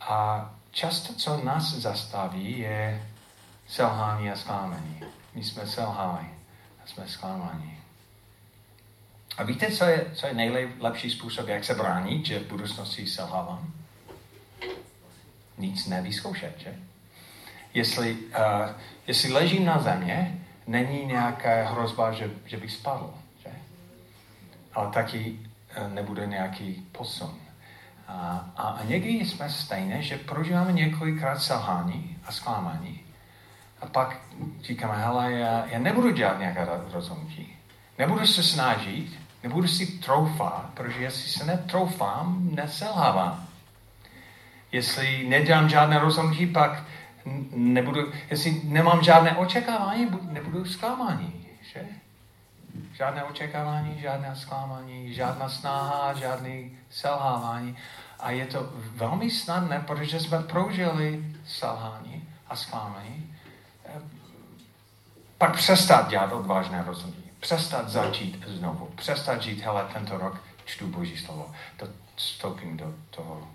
A 0.00 0.50
často, 0.70 1.14
co 1.14 1.44
nás 1.44 1.74
zastaví, 1.74 2.58
je 2.58 3.08
selhání 3.68 4.30
a 4.30 4.36
zklamání. 4.36 5.00
My 5.34 5.44
jsme 5.44 5.66
selhali 5.66 6.26
a 6.84 6.86
jsme 6.86 7.08
zklamaní. 7.08 7.78
A 9.38 9.42
víte, 9.42 9.70
co 9.70 9.84
je, 9.84 10.06
co 10.14 10.26
je 10.26 10.34
nejlepší 10.34 11.10
způsob, 11.10 11.48
jak 11.48 11.64
se 11.64 11.74
bránit, 11.74 12.26
že 12.26 12.38
v 12.38 12.48
budoucnosti 12.48 13.06
selhávám? 13.06 13.79
Nic 15.60 15.86
nevyzkoušet, 15.86 16.54
že? 16.58 16.74
Jestli, 17.74 18.14
uh, 18.14 18.70
jestli 19.06 19.32
ležím 19.32 19.64
na 19.64 19.78
země, 19.78 20.40
není 20.66 21.06
nějaká 21.06 21.70
hrozba, 21.70 22.12
že, 22.12 22.30
že 22.46 22.56
bych 22.56 22.72
spadl, 22.72 23.14
že? 23.42 23.50
Ale 24.74 24.90
taky 24.90 25.38
uh, 25.78 25.92
nebude 25.92 26.26
nějaký 26.26 26.88
posun. 26.92 27.34
A, 28.08 28.50
a, 28.56 28.62
a 28.62 28.84
někdy 28.84 29.08
jsme 29.08 29.50
stejné, 29.50 30.02
že 30.02 30.16
prožíváme 30.16 30.72
několikrát 30.72 31.38
selhání 31.38 32.16
a 32.24 32.32
zklamání. 32.32 33.00
A 33.80 33.86
pak 33.86 34.20
říkáme, 34.62 35.04
hele, 35.04 35.32
já, 35.32 35.66
já 35.66 35.78
nebudu 35.78 36.10
dělat 36.10 36.38
nějaké 36.38 36.68
rozhodnutí. 36.92 37.56
Nebudu 37.98 38.26
se 38.26 38.42
snažit, 38.42 39.18
nebudu 39.42 39.68
si 39.68 39.86
troufat, 39.86 40.70
protože 40.74 41.02
jestli 41.02 41.30
se 41.30 41.44
netroufám, 41.44 42.48
neselhávám. 42.54 43.49
Jestli 44.72 45.28
nedělám 45.28 45.68
žádné 45.68 45.98
rozhodnutí, 45.98 46.46
pak 46.46 46.84
nebudu, 47.50 48.12
jestli 48.30 48.60
nemám 48.64 49.02
žádné 49.02 49.36
očekávání, 49.36 50.08
nebudu 50.30 50.64
zklamání, 50.64 51.46
že? 51.72 51.80
Žádné 52.92 53.24
očekávání, 53.24 54.00
žádné 54.00 54.36
zklamání, 54.36 55.14
žádná 55.14 55.48
snaha, 55.48 56.14
žádný 56.14 56.78
selhávání. 56.90 57.76
A 58.20 58.30
je 58.30 58.46
to 58.46 58.70
velmi 58.74 59.30
snadné, 59.30 59.84
protože 59.86 60.20
jsme 60.20 60.38
prožili 60.42 61.24
selhání 61.46 62.28
a 62.48 62.56
zklamání. 62.56 63.36
Pak 65.38 65.56
přestat 65.56 66.08
dělat 66.08 66.32
odvážné 66.32 66.84
rozhodnutí. 66.86 67.30
Přestat 67.40 67.88
začít 67.88 68.44
znovu. 68.46 68.90
Přestat 68.94 69.42
žít, 69.42 69.60
hele, 69.60 69.86
tento 69.92 70.18
rok 70.18 70.40
čtu 70.64 70.86
Boží 70.86 71.16
slovo. 71.16 71.50
To 71.76 71.86
vstoupím 72.16 72.76
do 72.76 72.94
toho 73.10 73.48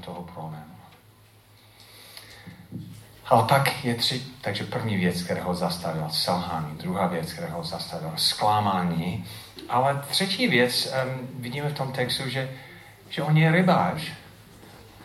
toho 0.00 0.22
problému. 0.22 0.72
Ale 3.26 3.44
pak 3.48 3.84
je 3.84 3.94
tři, 3.94 4.22
takže 4.40 4.64
první 4.64 4.96
věc, 4.96 5.22
která 5.22 5.44
ho 5.44 5.54
zastavila, 5.54 6.08
selhání. 6.08 6.76
Druhá 6.76 7.06
věc, 7.06 7.32
která 7.32 7.48
ho 7.48 7.64
zastavila, 7.64 8.12
zklamání. 8.16 9.24
Ale 9.68 10.02
třetí 10.08 10.48
věc, 10.48 10.86
um, 10.86 11.28
vidíme 11.42 11.68
v 11.68 11.74
tom 11.74 11.92
textu, 11.92 12.28
že, 12.28 12.50
že 13.08 13.22
on 13.22 13.36
je 13.36 13.52
rybář. 13.52 14.02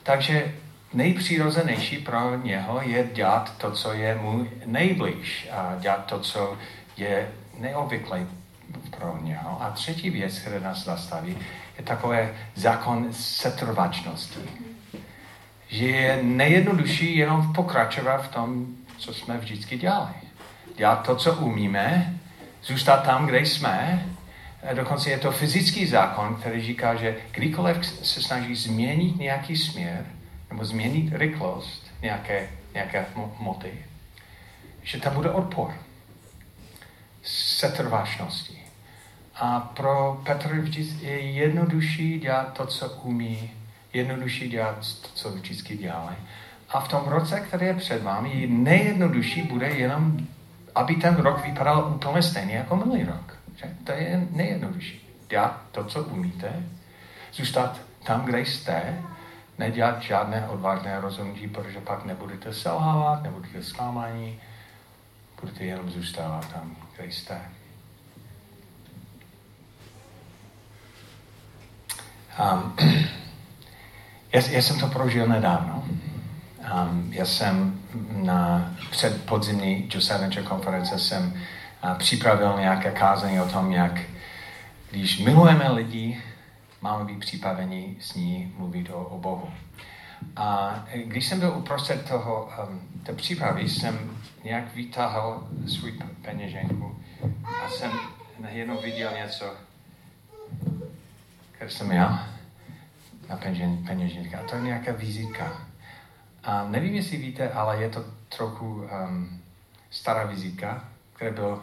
Takže 0.04 0.56
nejpřirozenější 0.94 1.98
pro 1.98 2.38
něho 2.38 2.82
je 2.82 3.08
dělat 3.14 3.58
to, 3.58 3.72
co 3.72 3.94
je 3.94 4.16
mu 4.16 4.48
nejblíž. 4.66 5.48
A 5.52 5.76
dělat 5.80 6.06
to, 6.06 6.20
co 6.20 6.58
je 6.98 7.32
neobvyklé 7.58 8.28
pro 8.98 9.18
něho. 9.22 9.64
A 9.64 9.70
třetí 9.70 10.10
věc, 10.10 10.40
která 10.40 10.60
nás 10.60 10.84
zastaví, 10.84 11.38
je 11.78 11.84
takové 11.84 12.34
zákon 12.56 13.14
setrvačnosti. 13.14 14.40
Že 15.68 15.86
je 15.86 16.24
nejjednodušší 16.24 17.18
jenom 17.18 17.54
pokračovat 17.54 18.18
v 18.18 18.28
tom, 18.28 18.68
co 18.98 19.14
jsme 19.14 19.38
vždycky 19.38 19.78
dělali. 19.78 20.14
Dělat 20.78 21.06
to, 21.06 21.16
co 21.16 21.34
umíme, 21.34 22.20
zůstat 22.64 23.04
tam, 23.04 23.26
kde 23.26 23.40
jsme. 23.40 24.06
Dokonce 24.74 25.10
je 25.10 25.18
to 25.18 25.32
fyzický 25.32 25.86
zákon, 25.86 26.36
který 26.36 26.62
říká, 26.62 26.96
že 26.96 27.18
kdykoliv 27.32 27.86
se 27.86 28.22
snaží 28.22 28.56
změnit 28.56 29.18
nějaký 29.18 29.58
směr, 29.58 30.06
nebo 30.50 30.66
změnit 30.66 31.14
rychlost 31.14 31.92
nějaké, 32.02 32.50
nějaké 32.74 33.06
moty, 33.40 33.86
že 34.84 35.00
tam 35.00 35.14
bude 35.14 35.32
odpor 35.32 35.74
setrváčnosti. 37.24 38.57
A 39.40 39.60
pro 39.60 40.22
Petra 40.26 40.56
je 41.02 41.20
jednodušší 41.20 42.20
dělat 42.20 42.54
to, 42.54 42.66
co 42.66 42.90
umí, 42.90 43.52
jednodušší 43.94 44.50
dělat 44.50 44.76
to, 44.76 45.08
co 45.14 45.32
vždycky 45.32 45.78
dělali. 45.78 46.16
A 46.70 46.80
v 46.80 46.88
tom 46.88 47.04
roce, 47.06 47.40
který 47.40 47.66
je 47.66 47.74
před 47.74 48.04
vámi, 48.04 48.48
nejjednodušší 48.50 49.42
bude 49.42 49.68
jenom, 49.68 50.28
aby 50.76 50.96
ten 50.96 51.16
rok 51.16 51.46
vypadal 51.46 51.94
úplně 51.96 52.22
stejně 52.22 52.56
jako 52.56 52.76
minulý 52.76 53.04
rok. 53.04 53.38
Že? 53.56 53.76
To 53.84 53.92
je 53.92 54.28
nejjednodušší. 54.32 55.10
Dělat 55.30 55.62
to, 55.72 55.84
co 55.84 56.04
umíte, 56.04 56.64
zůstat 57.34 57.82
tam, 58.04 58.26
kde 58.26 58.40
jste, 58.40 59.04
nedělat 59.58 60.02
žádné 60.02 60.48
odvážné 60.48 61.02
rozhodnutí, 61.02 61.48
protože 61.48 61.82
pak 61.82 62.06
nebudete 62.06 62.54
selhávat, 62.54 63.24
nebudete 63.24 63.64
zklamání, 63.64 64.40
budete 65.42 65.64
jenom 65.64 65.90
zůstávat 65.90 66.54
tam, 66.54 66.76
kde 66.96 67.12
jste. 67.12 67.42
Um, 72.38 72.76
já, 74.34 74.42
já 74.50 74.62
jsem 74.62 74.80
to 74.80 74.88
prožil 74.88 75.28
nedávno. 75.28 75.84
Um, 76.74 77.14
já 77.14 77.26
jsem 77.26 77.80
na 78.12 78.74
před 78.92 79.26
podzimní 79.26 79.90
Venture 80.20 80.46
konference 80.46 81.00
jsem 81.00 81.34
uh, 81.84 81.98
připravil 81.98 82.60
nějaké 82.60 82.92
kázání 82.92 83.42
o 83.42 83.50
tom, 83.50 83.72
jak 83.72 84.02
když 84.92 85.20
milujeme 85.20 85.72
lidi, 85.72 86.22
máme 86.82 87.06
být 87.06 87.20
připraveni 87.20 87.96
s 88.00 88.16
ní 88.16 88.54
mluvit 88.58 88.90
o, 88.90 89.04
o 89.04 89.18
Bohu. 89.18 89.50
A 90.36 90.76
když 91.06 91.28
jsem 91.28 91.40
byl 91.40 91.54
uprostřed 91.58 92.10
toho, 92.10 92.50
um, 92.70 92.82
té 93.04 93.14
přípravy, 93.14 93.70
jsem 93.70 94.18
nějak 94.44 94.76
vytáhl 94.76 95.48
svůj 95.68 95.94
peněženku 96.22 97.00
a 97.66 97.70
jsem 97.70 97.92
najednou 98.40 98.82
viděl 98.82 99.12
něco, 99.18 99.46
které 101.58 101.72
jsem 101.72 101.92
já 101.92 102.28
na 103.30 103.38
peněženka. 103.88 104.40
A 104.40 104.44
to 104.44 104.56
je 104.56 104.62
nějaká 104.62 104.92
vizitka. 104.92 105.62
A 106.44 106.64
nevím, 106.64 106.96
jestli 106.96 107.18
víte, 107.18 107.50
ale 107.50 107.82
je 107.82 107.90
to 107.90 108.06
trochu 108.38 108.66
um, 108.66 109.42
stará 109.90 110.26
vizitka, 110.26 110.84
která 111.14 111.32
byla 111.32 111.60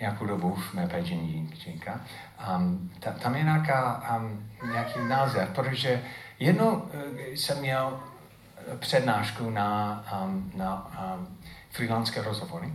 nějakou 0.00 0.26
dobu 0.26 0.54
v 0.54 0.74
mé 0.74 0.88
peněženka. 0.88 2.00
Um, 2.56 2.90
ta, 3.00 3.12
tam 3.12 3.34
je 3.34 3.42
nějaká, 3.42 4.04
um, 4.16 4.50
nějaký 4.72 5.00
název, 5.08 5.48
protože 5.48 6.02
jednou 6.38 6.70
uh, 6.70 6.90
jsem 7.34 7.58
měl 7.58 8.00
přednášku 8.78 9.50
na, 9.50 10.04
um, 10.24 10.52
na 10.54 10.90
um, 11.14 11.38
freelanské 11.70 12.22
rozhovory. 12.22 12.72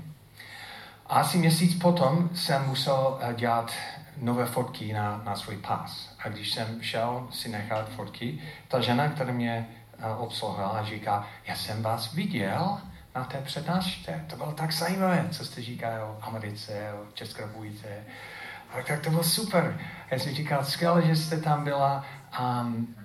A 1.06 1.16
asi 1.16 1.38
měsíc 1.38 1.82
potom 1.82 2.30
jsem 2.36 2.66
musel 2.66 3.20
uh, 3.24 3.34
dělat 3.34 3.72
nové 4.22 4.46
fotky 4.46 4.94
na, 4.94 5.22
na 5.26 5.36
svůj 5.36 5.58
pas. 5.58 6.16
A 6.20 6.30
když 6.30 6.54
jsem 6.54 6.82
šel 6.82 7.28
si 7.32 7.50
nechat 7.50 7.90
fotky, 7.90 8.40
ta 8.68 8.82
žena, 8.82 9.10
která 9.10 9.32
mě 9.32 9.68
uh, 9.98 10.22
obsluhovala, 10.22 10.84
říká, 10.84 11.28
já 11.46 11.56
jsem 11.56 11.84
vás 11.84 12.14
viděl 12.14 12.78
na 13.16 13.24
té 13.24 13.42
přednášce. 13.42 14.26
To 14.30 14.36
bylo 14.36 14.52
tak 14.52 14.72
zajímavé, 14.74 15.28
co 15.32 15.46
jste 15.46 15.62
říkali 15.62 16.00
o 16.00 16.18
Americe, 16.22 16.94
o 16.94 17.12
České 17.14 17.42
republice. 17.42 17.88
A 18.70 18.82
tak 18.82 19.02
to 19.02 19.10
bylo 19.10 19.24
super. 19.24 19.80
Já 20.12 20.20
jsem 20.20 20.36
říkal, 20.36 20.66
skvěle, 20.66 21.02
že 21.02 21.16
jste 21.16 21.40
tam 21.40 21.64
byla. 21.64 22.06
Um, 22.42 22.96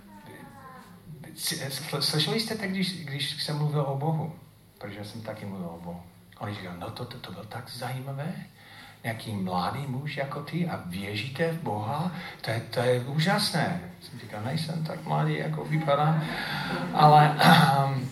slyšeli 2.01 2.41
jste 2.41 2.55
to, 2.55 2.67
když, 2.67 3.05
když 3.05 3.45
jsem 3.45 3.59
mluvil 3.59 3.81
o 3.81 3.99
Bohu? 3.99 4.37
Protože 4.79 5.05
jsem 5.05 5.21
taky 5.21 5.47
mluvil 5.47 5.67
o 5.67 5.81
Bohu. 5.81 6.03
Oni 6.39 6.55
říkali, 6.55 6.79
no 6.79 6.91
to, 6.91 7.05
to, 7.05 7.19
to 7.19 7.33
bylo 7.33 7.45
tak 7.45 7.71
zajímavé. 7.71 8.35
Nějaký 9.05 9.33
mladý 9.33 9.87
muž 9.87 10.17
jako 10.17 10.43
ty 10.43 10.69
a 10.69 10.81
věříte 10.87 11.53
v 11.53 11.63
Boha, 11.63 12.13
to 12.41 12.51
je, 12.51 12.61
to 12.71 12.81
je 12.81 13.01
úžasné. 13.01 13.81
Jsem 14.01 14.21
říkal, 14.21 14.41
nejsem 14.45 14.85
tak 14.85 15.05
mladý, 15.05 15.39
jako 15.39 15.65
vypadám. 15.65 16.25
Ale, 16.95 17.37
um, 17.87 18.09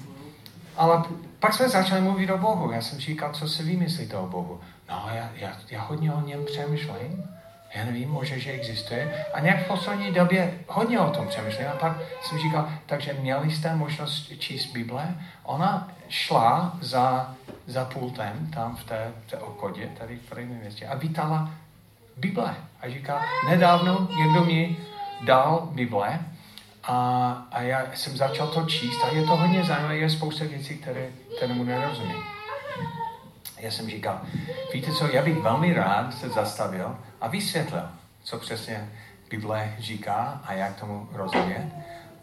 ale 0.76 1.02
pak 1.38 1.54
jsme 1.54 1.68
začali 1.68 2.00
mluvit 2.00 2.30
o 2.30 2.38
Bohu. 2.38 2.72
Já 2.72 2.82
jsem 2.82 2.98
říkal, 2.98 3.32
co 3.32 3.48
si 3.48 3.62
vymyslíte 3.62 4.16
o 4.16 4.26
Bohu. 4.26 4.60
No, 4.90 5.08
já, 5.14 5.30
já, 5.34 5.52
já 5.70 5.82
hodně 5.82 6.12
o 6.12 6.20
něm 6.20 6.44
přemýšlím 6.44 7.24
já 7.74 7.84
nevím, 7.84 8.10
možná, 8.10 8.38
že 8.38 8.52
existuje. 8.52 9.24
A 9.34 9.40
nějak 9.40 9.64
v 9.64 9.68
poslední 9.68 10.12
době 10.12 10.54
hodně 10.68 11.00
o 11.00 11.10
tom 11.10 11.28
přemýšlím. 11.28 11.68
A 11.68 11.76
pak 11.76 11.96
jsem 12.22 12.38
říkal, 12.38 12.68
takže 12.86 13.12
měli 13.12 13.50
jste 13.50 13.74
možnost 13.74 14.32
číst 14.38 14.66
Bible? 14.72 15.14
Ona 15.42 15.88
šla 16.10 16.76
za, 16.80 17.34
za 17.66 17.84
pultem 17.84 18.50
tam 18.54 18.76
v 18.76 18.84
té, 18.84 19.12
té 19.30 19.38
okodě, 19.38 19.90
tady 19.98 20.16
v 20.16 20.28
prvním 20.28 20.58
městě, 20.58 20.86
a 20.86 20.94
vítala 20.94 21.50
Bible. 22.16 22.56
A 22.80 22.90
říká, 22.90 23.22
nedávno 23.48 24.08
někdo 24.18 24.44
mi 24.44 24.76
dal 25.20 25.68
Bible 25.72 26.20
a, 26.84 27.32
a 27.52 27.62
já 27.62 27.86
jsem 27.94 28.16
začal 28.16 28.48
to 28.48 28.62
číst 28.66 29.04
a 29.04 29.08
je 29.08 29.22
to 29.22 29.36
hodně 29.36 29.64
zajímavé, 29.64 29.96
je 29.96 30.10
spousta 30.10 30.44
věcí, 30.44 30.78
které, 30.78 31.08
které 31.36 31.54
mu 31.54 31.64
nerozumím. 31.64 32.22
Já 33.58 33.70
jsem 33.70 33.90
říkal, 33.90 34.20
víte 34.72 34.92
co, 34.92 35.06
já 35.06 35.22
bych 35.22 35.38
velmi 35.38 35.72
rád 35.72 36.14
se 36.14 36.28
zastavil 36.28 36.96
a 37.20 37.28
vysvětlil, 37.28 37.88
co 38.22 38.38
přesně 38.38 38.88
Bible 39.30 39.74
říká 39.78 40.40
a 40.44 40.52
jak 40.52 40.80
tomu 40.80 41.08
rozumět. 41.12 41.72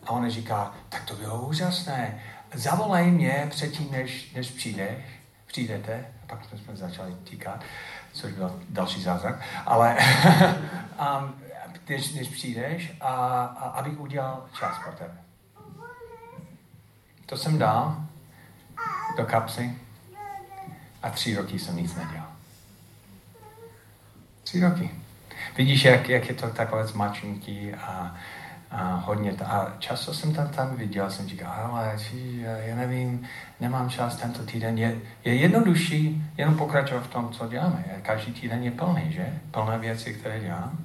A 0.05 0.11
on 0.11 0.29
říká, 0.29 0.73
tak 0.89 1.05
to 1.05 1.15
bylo 1.15 1.41
úžasné. 1.41 2.23
Zavolej 2.53 3.11
mě 3.11 3.47
předtím, 3.49 3.91
než, 3.91 4.33
než 4.33 4.51
přijdeš, 4.51 5.05
přijdete. 5.47 6.05
A 6.23 6.27
pak 6.27 6.39
jsme 6.45 6.75
začali 6.75 7.15
týkat, 7.23 7.63
což 8.13 8.33
byl 8.33 8.61
další 8.69 9.01
zázrak. 9.01 9.41
Ale 9.65 9.97
um, 11.19 11.35
než, 11.89 12.13
než 12.13 12.27
přijdeš, 12.27 12.91
a, 13.01 13.15
a 13.45 13.69
abych 13.69 13.99
udělal 13.99 14.45
čas 14.59 14.79
pro 14.83 14.91
tebe. 14.91 15.17
To 17.25 17.37
jsem 17.37 17.57
dal 17.57 18.03
do 19.17 19.25
kapsy 19.25 19.75
a 21.03 21.09
tři 21.09 21.35
roky 21.35 21.59
jsem 21.59 21.77
nic 21.77 21.95
nedělal. 21.95 22.31
Tři 24.43 24.59
roky. 24.59 24.91
Vidíš, 25.57 25.83
jak, 25.83 26.09
jak 26.09 26.29
je 26.29 26.35
to 26.35 26.49
takové 26.49 26.87
zmačnutí 26.87 27.73
a, 27.73 28.15
a 28.71 29.03
hodně. 29.05 29.33
To, 29.33 29.45
a 29.45 29.73
často 29.79 30.13
jsem 30.13 30.33
tam, 30.33 30.47
tam 30.47 30.75
viděl, 30.75 31.11
jsem 31.11 31.27
říkal, 31.27 31.51
ale 31.51 31.97
či, 31.99 32.41
já 32.41 32.75
nevím, 32.75 33.27
nemám 33.59 33.89
čas 33.89 34.15
tento 34.15 34.43
týden. 34.43 34.77
Je, 34.77 34.95
je 35.25 35.35
jednodušší 35.35 36.23
jenom 36.37 36.57
pokračovat 36.57 37.03
v 37.03 37.07
tom, 37.07 37.29
co 37.29 37.47
děláme. 37.47 37.85
Každý 38.01 38.33
týden 38.33 38.63
je 38.63 38.71
plný, 38.71 39.11
že? 39.11 39.33
Plné 39.51 39.77
věci, 39.77 40.13
které 40.13 40.39
dělám. 40.39 40.77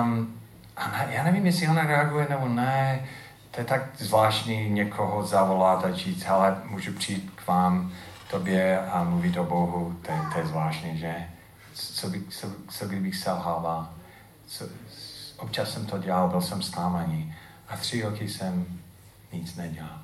Um, 0.00 0.34
a 0.76 0.88
ne, 0.88 1.08
já 1.10 1.24
nevím, 1.24 1.46
jestli 1.46 1.68
ona 1.68 1.82
reaguje 1.82 2.26
nebo 2.30 2.48
ne. 2.48 3.00
To 3.50 3.60
je 3.60 3.64
tak 3.64 3.82
zvláštní 3.96 4.70
někoho 4.70 5.26
zavolat 5.26 5.84
a 5.84 5.92
říct, 5.92 6.26
ale 6.26 6.56
můžu 6.64 6.92
přijít 6.92 7.30
k 7.34 7.46
vám, 7.46 7.92
tobě 8.30 8.80
a 8.80 9.04
mluvit 9.04 9.36
o 9.36 9.44
Bohu, 9.44 9.96
to, 10.02 10.12
to 10.32 10.38
je 10.38 10.46
zvláštní, 10.46 10.98
že? 10.98 11.26
co, 11.76 12.10
by, 12.10 12.22
co, 12.28 12.48
co 12.68 12.86
kdybych 12.86 13.16
selhával. 13.16 13.88
Co, 14.46 14.64
občas 15.36 15.72
jsem 15.72 15.86
to 15.86 15.98
dělal, 15.98 16.28
byl 16.28 16.40
jsem 16.40 16.62
zklamaný. 16.62 17.34
A 17.68 17.76
tři 17.76 18.02
roky 18.02 18.28
jsem 18.28 18.66
nic 19.32 19.56
nedělal. 19.56 19.98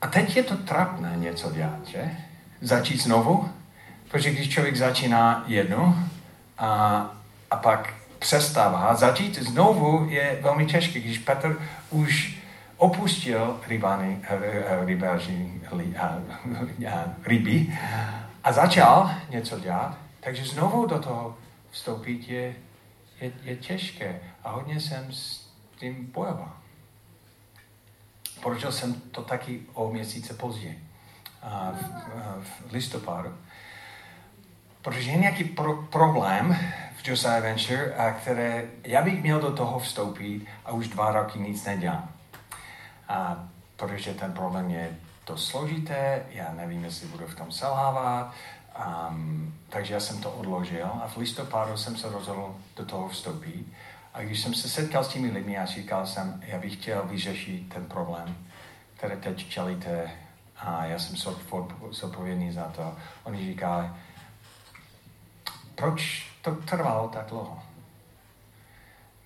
A 0.00 0.06
teď 0.06 0.36
je 0.36 0.42
to 0.42 0.56
trapné 0.56 1.12
něco 1.16 1.52
dělat, 1.52 1.86
že? 1.86 2.10
Začít 2.60 3.02
znovu, 3.02 3.48
protože 4.10 4.30
když 4.30 4.48
člověk 4.48 4.76
začíná 4.76 5.44
jednu 5.46 5.96
a, 6.58 6.68
a 7.50 7.56
pak 7.56 7.94
přestává, 8.18 8.94
začít 8.94 9.38
znovu 9.38 10.06
je 10.10 10.38
velmi 10.42 10.66
těžké. 10.66 11.00
Když 11.00 11.18
Petr 11.18 11.58
už 11.90 12.38
opustil 12.76 13.60
rybány, 13.66 14.18
rybáři, 14.84 15.52
ryby 17.26 17.78
a 18.44 18.52
začal 18.52 19.10
něco 19.30 19.60
dělat, 19.60 19.98
takže 20.20 20.44
znovu 20.44 20.86
do 20.86 20.98
toho 20.98 21.36
vstoupit 21.78 22.28
je, 22.28 22.54
je, 23.20 23.32
je 23.42 23.56
těžké. 23.56 24.20
A 24.44 24.50
hodně 24.50 24.80
jsem 24.80 25.12
s 25.12 25.48
tím 25.76 26.10
bojoval. 26.12 26.52
Prožil 28.42 28.72
jsem 28.72 28.94
to 28.94 29.22
taky 29.22 29.60
o 29.74 29.90
měsíce 29.90 30.34
později, 30.34 30.84
v, 31.72 32.68
v 32.68 32.72
listopadu. 32.72 33.34
Protože 34.82 35.10
je 35.10 35.16
nějaký 35.16 35.44
pro, 35.44 35.82
problém 35.82 36.58
v 36.96 37.08
Josiah 37.08 37.42
Venture, 37.42 37.94
a 37.94 38.10
které 38.10 38.64
já 38.84 39.02
bych 39.02 39.22
měl 39.22 39.40
do 39.40 39.52
toho 39.52 39.78
vstoupit 39.78 40.46
a 40.64 40.72
už 40.72 40.88
dva 40.88 41.12
roky 41.12 41.38
nic 41.38 41.64
nedělám. 41.64 42.10
A 43.08 43.48
protože 43.76 44.14
ten 44.14 44.32
problém 44.32 44.70
je 44.70 44.96
to 45.24 45.36
složité, 45.36 46.26
já 46.30 46.52
nevím, 46.52 46.84
jestli 46.84 47.06
budu 47.06 47.26
v 47.26 47.34
tom 47.34 47.52
selhávat, 47.52 48.34
um, 48.78 49.54
takže 49.68 49.94
já 49.94 50.00
jsem 50.00 50.20
to 50.20 50.30
odložil 50.30 50.86
a 50.86 51.08
v 51.08 51.16
listopadu 51.16 51.76
jsem 51.76 51.96
se 51.96 52.10
rozhodl 52.10 52.54
do 52.76 52.84
toho 52.84 53.08
vstoupit. 53.08 53.66
A 54.14 54.22
když 54.22 54.40
jsem 54.40 54.54
se 54.54 54.68
setkal 54.68 55.04
s 55.04 55.08
těmi 55.08 55.30
lidmi 55.30 55.58
a 55.58 55.66
říkal 55.66 56.06
jsem, 56.06 56.42
já 56.46 56.58
bych 56.58 56.74
chtěl 56.74 57.02
vyřešit 57.02 57.74
ten 57.74 57.84
problém, 57.84 58.36
který 58.96 59.16
teď 59.16 59.48
čelíte 59.48 60.10
a 60.56 60.84
já 60.84 60.98
jsem 60.98 61.16
zodpovědný 61.90 62.52
za 62.52 62.64
to. 62.64 62.96
Oni 63.24 63.38
říkali, 63.38 63.90
proč 65.74 66.30
to 66.42 66.54
trvalo 66.54 67.08
tak 67.08 67.26
dlouho? 67.26 67.62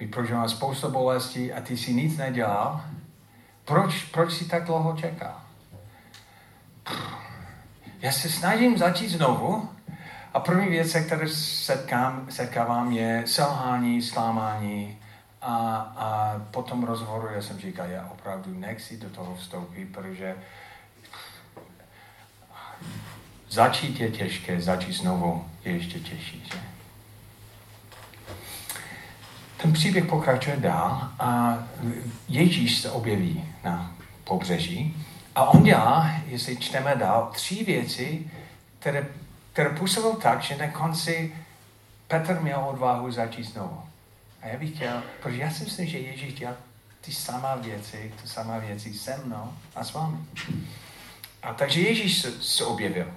My 0.01 0.09
prožíváme 0.09 0.49
spoustu 0.49 0.91
bolestí 0.91 1.53
a 1.53 1.61
ty 1.61 1.77
si 1.77 1.95
nic 1.95 2.17
nedělal. 2.17 2.85
Proč, 3.65 4.05
proč 4.05 4.33
si 4.33 4.45
tak 4.45 4.65
dlouho 4.65 4.97
čekal? 4.97 5.41
Já 8.03 8.12
se 8.12 8.29
snažím 8.29 8.79
začít 8.79 9.09
znovu 9.09 9.69
a 10.35 10.41
první 10.41 10.69
věc, 10.69 10.91
se 10.91 11.01
které 11.01 11.29
setkám, 11.29 12.27
setkávám, 12.31 12.93
je 12.93 13.23
selhání, 13.27 14.03
zklamání 14.03 14.99
a, 15.43 15.77
a 15.97 16.38
potom 16.51 16.85
rozhovoru 16.85 17.29
já 17.35 17.43
jsem 17.43 17.59
říkal, 17.59 17.87
já 17.87 18.09
opravdu 18.12 18.59
nechci 18.59 18.97
do 18.97 19.11
toho 19.11 19.37
vstoupit, 19.37 19.85
protože 19.93 20.35
začít 23.51 24.01
je 24.01 24.11
těžké, 24.11 24.61
začít 24.61 24.93
znovu 24.93 25.49
je 25.65 25.73
ještě 25.73 26.01
těžší. 26.01 26.45
Že? 26.53 26.59
Ten 29.57 29.73
příběh 29.73 30.05
pokračuje 30.05 30.57
dál 30.57 31.11
a 31.19 31.59
Ježíš 32.29 32.79
se 32.79 32.91
objeví 32.91 33.45
na 33.65 33.95
pobřeží 34.25 35.07
a 35.35 35.45
on 35.45 35.62
dělá, 35.62 36.11
jestli 36.27 36.57
čteme 36.57 36.95
dál, 36.97 37.31
tři 37.35 37.64
věci, 37.64 38.31
které, 38.79 39.07
které 39.53 39.71
působil 39.71 40.12
tak, 40.12 40.42
že 40.42 40.57
na 40.57 40.68
konci 40.68 41.33
Petr 42.09 42.40
měl 42.40 42.64
odvahu 42.68 43.12
začít 43.12 43.45
znovu. 43.45 43.83
A 44.42 44.47
já 44.49 44.59
bych 44.59 44.75
chtěl, 44.75 45.03
protože 45.23 45.42
já 45.42 45.51
si 45.51 45.64
myslím, 45.64 45.87
že 45.87 45.99
Ježíš 45.99 46.35
dělá 46.35 46.55
ty 47.01 47.12
samé 47.12 47.49
věci, 47.61 48.14
ty 48.23 48.29
samé 48.29 48.61
věci 48.61 48.95
se 48.95 49.21
mnou 49.25 49.53
a 49.75 49.85
s 49.85 49.92
vámi. 49.92 50.18
A 51.42 51.55
takže 51.55 51.81
Ježíš 51.81 52.18
se, 52.18 52.42
se 52.42 52.64
objevil. 52.64 53.14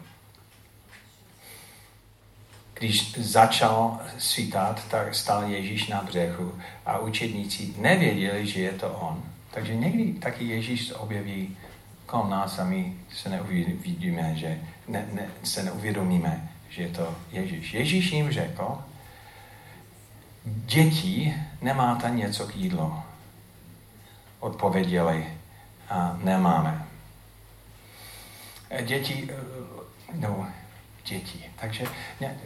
Když 2.74 3.18
začal 3.18 4.00
svítat, 4.18 4.88
tak 4.88 5.16
stal 5.16 5.44
Ježíš 5.44 5.88
na 5.88 6.02
břehu 6.02 6.60
a 6.86 6.98
učedníci 6.98 7.74
nevěděli, 7.78 8.48
že 8.48 8.62
je 8.62 8.72
to 8.72 8.90
on. 8.90 9.24
Takže 9.52 9.76
někdy 9.76 10.14
taky 10.14 10.46
Ježíš 10.46 10.88
se 10.88 10.96
objeví 10.96 11.58
kolem 12.16 12.30
nás 12.30 12.60
a 12.60 12.64
my 12.64 12.94
se 13.14 13.30
neuvidíme, 13.30 14.36
že 14.36 14.60
ne, 14.88 15.08
ne, 15.12 15.28
se 15.44 15.64
neuvědomíme, 15.64 16.50
že 16.70 16.82
je 16.82 16.90
to 16.90 17.16
Ježíš. 17.32 17.74
Ježíš 17.74 18.12
jim 18.12 18.32
řekl, 18.32 18.84
děti, 20.46 21.36
nemáte 21.62 22.10
něco 22.10 22.48
k 22.48 22.56
jídlu. 22.56 22.96
Odpověděli, 24.40 25.28
a 25.90 26.18
nemáme. 26.24 26.86
Děti, 28.82 29.30
no, 30.14 30.48
děti. 31.06 31.46
Takže 31.56 31.86
ne, 32.22 32.38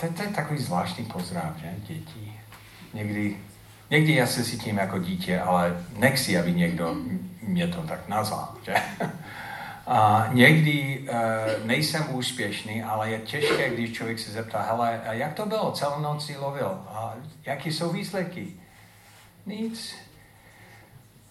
to, 0.00 0.12
to 0.12 0.22
je 0.22 0.28
takový 0.28 0.58
zvláštní 0.58 1.04
pozdrav, 1.04 1.56
že? 1.56 1.74
Děti. 1.78 2.32
Někdy 2.94 3.36
Někdy 3.90 4.14
já 4.14 4.26
se 4.26 4.44
cítím 4.44 4.76
jako 4.76 4.98
dítě, 4.98 5.40
ale 5.40 5.84
nechci, 5.96 6.38
aby 6.38 6.52
někdo 6.52 6.96
mě 7.48 7.68
to 7.68 7.82
tak 7.82 8.08
nazval. 8.08 8.54
Že? 8.62 8.74
A 9.90 10.28
někdy 10.32 10.98
uh, 10.98 11.66
nejsem 11.66 12.14
úspěšný, 12.14 12.82
ale 12.82 13.10
je 13.10 13.18
těžké, 13.18 13.70
když 13.70 13.92
člověk 13.92 14.18
se 14.18 14.30
zeptá, 14.30 14.62
hele, 14.62 15.00
jak 15.10 15.34
to 15.34 15.46
bylo, 15.46 15.72
celou 15.72 16.00
noc 16.00 16.26
si 16.26 16.36
lovil, 16.36 16.68
a 16.88 17.14
jaký 17.46 17.72
jsou 17.72 17.92
výsledky? 17.92 18.52
Nic. 19.46 19.94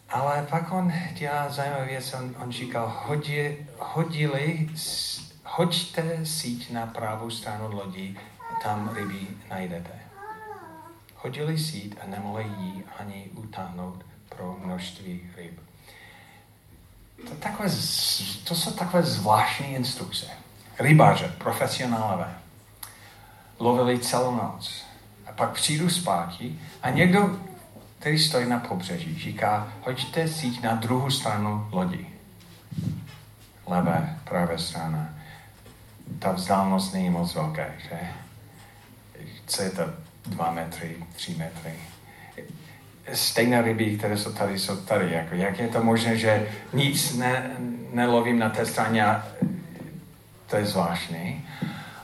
Ale 0.10 0.48
pak 0.50 0.72
on 0.72 0.94
dělá 1.14 1.50
zajímavou 1.50 1.86
věc, 1.86 2.14
on, 2.14 2.36
on 2.44 2.52
říkal, 2.52 3.02
hodí, 3.06 3.56
hodili, 3.80 4.70
hoďte 5.44 6.26
síť 6.26 6.72
na 6.72 6.86
pravou 6.86 7.30
stranu 7.30 7.72
lodi, 7.72 8.18
tam 8.64 8.90
ryby 8.96 9.28
najdete. 9.50 10.00
Hodili 11.16 11.58
síť 11.58 11.96
a 12.04 12.08
nemohli 12.08 12.44
jí 12.44 12.84
ani 13.00 13.30
utáhnout 13.36 14.06
pro 14.30 14.58
množství 14.64 15.32
ryb. 15.38 15.60
To, 17.26 17.36
takové, 17.40 17.70
to 18.44 18.56
jsou 18.56 18.72
takové 18.72 19.04
zvláštní 19.04 19.68
instrukce. 19.68 20.26
Rybáře, 20.80 21.36
profesionálové, 21.38 22.36
lovili 23.60 24.00
celou 24.00 24.36
noc. 24.36 24.86
A 25.26 25.32
pak 25.32 25.52
přijdu 25.52 25.90
zpátky 25.90 26.60
a 26.82 26.90
někdo, 26.90 27.40
který 28.00 28.20
stojí 28.20 28.50
na 28.50 28.60
pobřeží, 28.60 29.20
říká, 29.20 29.74
hoďte 29.82 30.28
síť 30.28 30.62
na 30.62 30.76
druhou 30.76 31.12
stranu 31.12 31.68
lodi. 31.72 32.08
Levé, 33.68 34.20
pravé 34.24 34.60
strana. 34.60 35.10
Ta 36.20 36.32
vzdálenost 36.32 36.94
není 36.94 37.10
moc 37.10 37.36
velká, 37.36 37.64
že? 37.90 38.00
Co 39.46 39.62
je 39.62 39.70
to? 39.70 39.84
Dva 40.26 40.52
metry, 40.52 40.96
tři 41.16 41.36
metry 41.36 41.80
stejné 43.13 43.62
ryby, 43.62 43.98
které 43.98 44.17
jsou 44.17 44.32
tady, 44.32 44.60
jsou 44.60 44.76
tady. 44.76 45.12
Jako, 45.12 45.36
jak 45.36 45.60
je 45.60 45.67
to 45.67 45.84
možné, 45.84 46.17
že 46.17 46.48
nic 46.74 47.17
ne, 47.17 47.52
nelovím 47.93 48.39
na 48.39 48.50
té 48.50 48.65
straně 48.65 49.06
to 50.50 50.56
je 50.56 50.65
zvláštní. 50.65 51.46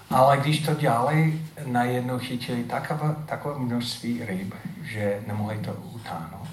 Ale 0.10 0.38
když 0.38 0.60
to 0.60 0.74
dělali, 0.74 1.40
najednou 1.66 2.20
chytili 2.20 2.64
takové, 2.64 3.16
takové 3.26 3.60
množství 3.60 4.26
ryb, 4.26 4.54
že 4.84 5.22
nemohli 5.28 5.58
to 5.58 5.74
utáhnout. 5.74 6.48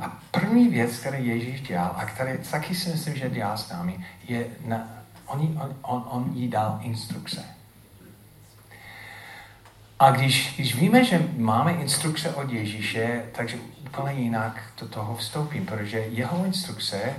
A 0.00 0.18
první 0.30 0.68
věc, 0.68 0.98
kterou 0.98 1.16
Ježíš 1.22 1.60
dělal, 1.60 1.94
a 1.96 2.04
který 2.04 2.38
taky 2.50 2.74
si 2.74 2.88
myslím, 2.88 3.16
že 3.16 3.30
dělá 3.30 3.56
s 3.56 3.70
námi, 3.70 4.04
je, 4.28 4.46
na, 4.66 4.88
on, 5.26 5.40
on, 5.40 5.76
on, 5.82 6.04
on 6.10 6.30
jí 6.34 6.48
dal 6.48 6.80
instrukce. 6.82 7.55
A 9.98 10.10
když, 10.10 10.54
když 10.56 10.74
víme, 10.74 11.04
že 11.04 11.28
máme 11.36 11.72
instrukce 11.72 12.34
od 12.34 12.52
Ježíše, 12.52 13.24
takže 13.32 13.56
úplně 13.86 14.12
jinak 14.12 14.62
do 14.80 14.88
toho 14.88 15.16
vstoupím, 15.16 15.66
protože 15.66 15.98
jeho 15.98 16.44
instrukce 16.44 17.14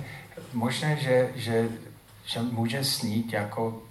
možná, 0.52 0.94
že, 0.94 1.28
že, 1.34 1.68
že 2.26 2.40
může 2.40 2.84
snít 2.84 3.32
jako 3.32 3.82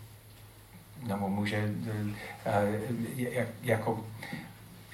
nebo 1.08 1.30
může 1.30 1.64
uh, 1.66 3.44
jako 3.64 4.06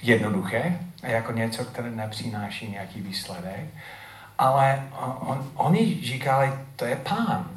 jednoduché 0.02 0.78
jako 1.02 1.32
něco, 1.32 1.64
které 1.64 1.90
nepřináší 1.90 2.70
nějaký 2.70 3.00
výsledek. 3.00 3.64
Ale 4.38 4.88
on, 5.20 5.50
oni 5.54 6.00
říkali, 6.02 6.52
to 6.76 6.84
je 6.84 6.96
pán. 6.96 7.50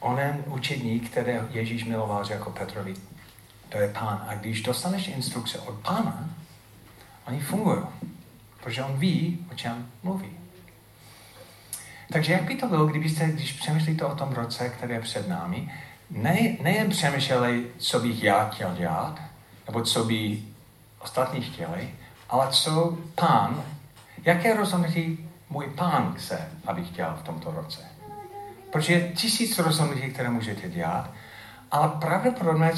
Onen 0.00 0.44
učedník, 0.46 1.10
který 1.10 1.32
Ježíš 1.50 1.84
miloval 1.84 2.30
jako 2.30 2.50
Petrovi, 2.50 2.94
to 3.70 3.78
je 3.78 3.88
pán. 3.88 4.24
A 4.28 4.34
když 4.34 4.62
dostaneš 4.62 5.08
instrukce 5.08 5.58
od 5.58 5.74
pána, 5.74 6.30
oni 7.26 7.40
fungují. 7.40 7.82
Protože 8.62 8.82
on 8.82 8.98
ví, 8.98 9.46
o 9.52 9.54
čem 9.54 9.90
mluví. 10.02 10.30
Takže 12.12 12.32
jak 12.32 12.42
by 12.42 12.54
to 12.54 12.68
bylo, 12.68 12.86
kdybyste, 12.86 13.24
když 13.24 13.52
přemýšlíte 13.52 14.04
o 14.04 14.14
tom 14.14 14.32
roce, 14.32 14.68
který 14.68 14.92
je 14.92 15.00
před 15.00 15.28
námi, 15.28 15.72
ne, 16.10 16.56
nejen 16.62 16.90
přemýšleli, 16.90 17.66
co 17.78 18.00
bych 18.00 18.22
já 18.22 18.48
chtěl 18.48 18.74
dělat, 18.74 19.20
nebo 19.66 19.82
co 19.82 20.04
by 20.04 20.42
ostatní 20.98 21.40
chtěli, 21.40 21.94
ale 22.28 22.48
co 22.50 22.98
pán, 23.14 23.62
jaké 24.24 24.56
rozhodnutí 24.56 25.28
můj 25.50 25.66
pán 25.66 26.14
chce, 26.18 26.48
abych 26.66 26.88
chtěl 26.88 27.16
v 27.20 27.22
tomto 27.22 27.50
roce. 27.50 27.80
Protože 28.72 28.92
je 28.92 29.12
tisíc 29.12 29.58
rozhodnutí, 29.58 30.12
které 30.12 30.30
můžete 30.30 30.68
dělat, 30.68 31.10
ale 31.70 31.88
pravděpodobně 32.00 32.72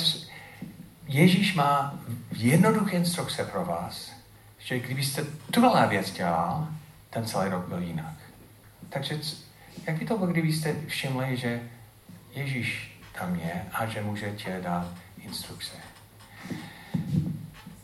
Ježíš 1.07 1.55
má 1.55 1.95
jednoduché 2.33 2.97
instrukce 2.97 3.45
pro 3.45 3.65
vás, 3.65 4.13
že 4.59 4.79
kdybyste 4.79 5.25
tuhle 5.51 5.87
věc 5.89 6.13
dělal, 6.13 6.69
ten 7.11 7.27
celý 7.27 7.51
rok 7.51 7.69
byl 7.69 7.83
jinak. 7.83 8.15
Takže 8.89 9.19
jak 9.87 9.99
by 9.99 10.07
to 10.07 10.19
bylo, 10.19 10.31
kdybyste 10.31 10.77
všimli, 10.87 11.37
že 11.37 11.61
Ježíš 12.35 13.01
tam 13.19 13.35
je 13.35 13.65
a 13.73 13.87
že 13.87 14.03
můžete 14.03 14.61
dát 14.61 14.87
instrukce. 15.19 15.73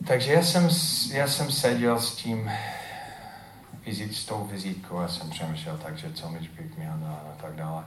Takže 0.07 0.33
já 0.33 0.43
jsem, 0.43 0.69
já 1.11 1.27
jsem 1.27 1.51
seděl 1.51 1.99
s 1.99 2.15
tím 2.15 2.51
vizit, 3.85 4.15
s 4.15 4.25
tou 4.25 4.43
vizitkou 4.43 4.97
a 4.97 5.07
jsem 5.07 5.29
přemýšlel, 5.29 5.79
takže 5.83 6.13
co 6.13 6.29
mi 6.29 6.39
bych 6.39 6.77
měl 6.77 6.93
dát 6.97 7.23
a 7.33 7.41
tak 7.41 7.55
dále. 7.55 7.83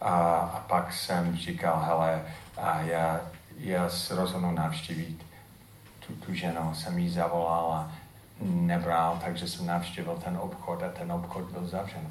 A, 0.00 0.10
a 0.38 0.60
pak 0.60 0.92
jsem 0.92 1.36
říkal, 1.36 1.84
hele, 1.86 2.22
a 2.56 2.80
já 2.80 3.20
já 3.58 3.88
se 3.88 4.14
rozhodnu 4.14 4.50
navštívit 4.50 5.26
tu, 6.06 6.12
tu 6.12 6.34
ženu, 6.34 6.74
jsem 6.74 6.98
jí 6.98 7.08
zavolal 7.08 7.72
a 7.72 7.92
nebral, 8.40 9.18
takže 9.24 9.48
jsem 9.48 9.66
navštívil 9.66 10.18
ten 10.24 10.36
obchod 10.36 10.82
a 10.82 10.88
ten 10.88 11.12
obchod 11.12 11.44
byl 11.44 11.66
zavřen. 11.66 12.10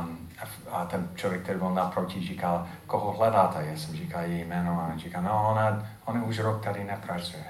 Um, 0.00 0.28
a, 0.38 0.76
a 0.76 0.84
ten 0.84 1.08
člověk, 1.14 1.42
který 1.42 1.58
byl 1.58 1.74
naproti, 1.74 2.26
říkal, 2.26 2.68
koho 2.86 3.12
hledáte? 3.12 3.66
Já 3.66 3.76
jsem 3.76 3.96
říkal 3.96 4.22
její 4.22 4.44
jméno 4.44 4.80
a 4.80 4.92
on 4.92 4.98
říkal, 4.98 5.22
no 5.22 5.50
ona, 5.50 5.88
ona 6.04 6.24
už 6.24 6.38
rok 6.38 6.64
tady 6.64 6.84
nepracuje. 6.84 7.44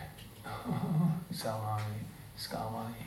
Zalání, 1.31 2.07
zklamání. 2.37 3.07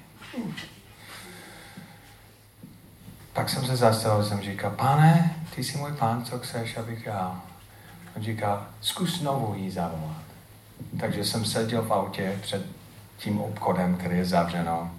Pak 3.34 3.50
jsem 3.50 3.66
se 3.66 3.76
zastavil, 3.76 4.26
jsem 4.26 4.42
říkal, 4.42 4.72
pane, 4.72 5.36
ty 5.56 5.64
jsi 5.64 5.78
můj 5.78 5.94
pán, 5.94 6.26
co 6.26 6.40
chceš, 6.40 6.78
abych 6.78 7.04
dělal? 7.04 7.42
On 8.18 8.24
říká, 8.24 8.68
zkus 8.82 9.20
znovu 9.20 9.56
jí 9.58 9.72
zavolat. 9.72 10.22
Takže 11.00 11.26
jsem 11.26 11.46
seděl 11.46 11.82
v 11.82 11.94
autě 11.94 12.40
před 12.42 12.66
tím 13.18 13.42
obchodem, 13.42 13.96
který 13.96 14.18
je 14.18 14.26
zavřeno. 14.26 14.92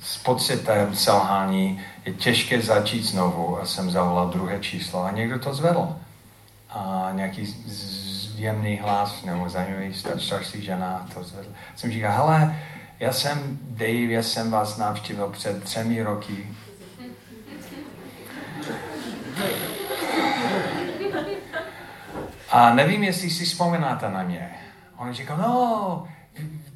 S 0.00 0.18
pocitem 0.18 0.96
selhání 0.96 1.80
je 2.04 2.12
těžké 2.12 2.62
začít 2.62 3.04
znovu 3.04 3.60
a 3.60 3.66
jsem 3.66 3.90
zavolal 3.90 4.28
druhé 4.28 4.60
číslo 4.60 5.04
a 5.04 5.10
někdo 5.10 5.38
to 5.38 5.54
zvedl. 5.54 5.96
A 6.70 7.10
nějaký 7.12 7.54
jemný 8.34 8.76
hlas 8.76 9.24
nebo 9.24 9.48
zajímavý 9.48 9.94
starší 10.18 10.62
žena 10.62 11.06
to 11.14 11.24
zvedl. 11.24 11.48
Jsem 11.76 11.92
říkal, 11.92 12.12
hele, 12.12 12.58
já 13.00 13.12
jsem 13.12 13.58
Dave, 13.62 14.12
já 14.12 14.22
jsem 14.22 14.50
vás 14.50 14.76
navštívil 14.76 15.28
před 15.28 15.64
třemi 15.64 16.02
roky 16.02 16.46
A 22.52 22.74
nevím, 22.74 23.02
jestli 23.02 23.30
si 23.30 23.44
vzpomínáte 23.44 24.10
na 24.10 24.22
mě. 24.22 24.50
On 24.96 25.12
říkal, 25.12 25.36
no, 25.36 26.08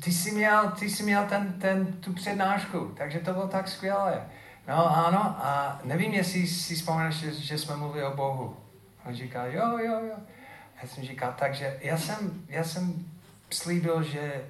ty 0.04 0.12
jsi 0.12 0.30
měl, 0.32 0.70
ty 0.70 0.90
jsi 0.90 1.02
měl 1.02 1.24
ten, 1.24 1.52
ten, 1.60 1.86
tu 1.86 2.12
přednášku, 2.12 2.94
takže 2.96 3.18
to 3.18 3.32
bylo 3.32 3.48
tak 3.48 3.68
skvělé. 3.68 4.28
No 4.68 5.06
ano, 5.06 5.20
a 5.20 5.80
nevím, 5.84 6.12
jestli 6.12 6.46
si 6.46 6.74
vzpomínáš, 6.74 7.14
že, 7.14 7.32
že 7.32 7.58
jsme 7.58 7.76
mluvili 7.76 8.04
o 8.04 8.16
Bohu. 8.16 8.56
On 9.06 9.14
říkal, 9.14 9.46
jo, 9.46 9.78
jo, 9.78 10.00
jo. 10.08 10.16
Já 10.82 10.88
jsem 10.88 11.04
říkal, 11.04 11.34
takže 11.38 11.78
já 11.80 11.98
jsem, 11.98 12.44
já 12.48 12.64
jsem 12.64 13.06
slíbil, 13.50 14.02
že, 14.02 14.44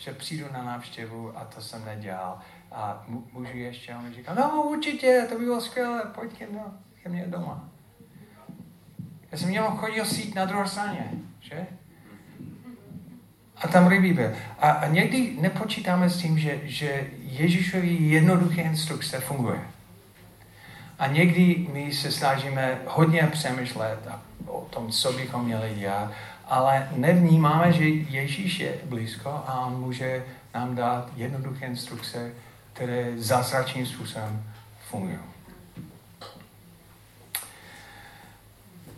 že 0.00 0.12
přijdu 0.12 0.46
na 0.52 0.62
návštěvu 0.62 1.38
a 1.38 1.44
to 1.44 1.60
jsem 1.60 1.84
nedělal. 1.84 2.38
A 2.72 3.04
můžu 3.32 3.56
ještě? 3.56 3.94
on 3.94 4.14
říkal, 4.14 4.34
no 4.34 4.62
určitě, 4.62 5.26
to 5.28 5.38
by 5.38 5.44
bylo 5.44 5.60
skvělé, 5.60 6.02
pojď 6.14 6.38
ke 6.38 6.46
mně, 6.46 6.60
ke 7.02 7.08
mně 7.08 7.26
doma. 7.26 7.73
Já 9.34 9.38
jsem 9.38 9.48
měl 9.48 9.64
chodil 9.64 10.04
sít 10.04 10.34
na 10.34 10.44
druhé 10.44 10.68
straně, 10.68 11.10
že? 11.40 11.66
A 13.56 13.68
tam 13.68 13.88
ryby 13.88 14.12
byl. 14.12 14.30
A, 14.58 14.70
a 14.70 14.86
někdy 14.86 15.36
nepočítáme 15.40 16.10
s 16.10 16.18
tím, 16.18 16.38
že, 16.38 16.60
že 16.62 17.06
Ježíšovi 17.18 17.88
jednoduché 17.88 18.62
instrukce 18.62 19.20
funguje. 19.20 19.60
A 20.98 21.06
někdy 21.06 21.66
my 21.72 21.92
se 21.92 22.12
snažíme 22.12 22.78
hodně 22.86 23.28
přemýšlet 23.32 24.08
o 24.46 24.60
tom, 24.60 24.90
co 24.90 25.12
bychom 25.12 25.44
měli 25.44 25.74
dělat, 25.74 26.12
ale 26.46 26.88
nevnímáme, 26.96 27.72
že 27.72 27.84
Ježíš 27.88 28.60
je 28.60 28.74
blízko 28.84 29.28
a 29.28 29.66
on 29.66 29.80
může 29.80 30.24
nám 30.54 30.74
dát 30.74 31.10
jednoduché 31.16 31.66
instrukce, 31.66 32.32
které 32.72 33.12
zázračným 33.16 33.86
způsobem 33.86 34.44
fungují. 34.90 35.33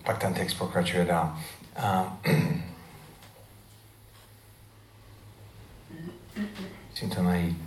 Pak 0.07 0.19
ten 0.19 0.35
text 0.35 0.55
pokračuje 0.55 1.05
dál. 1.05 1.39
A, 1.77 2.17
musím 6.91 7.11
to 7.11 7.23
najít. 7.23 7.59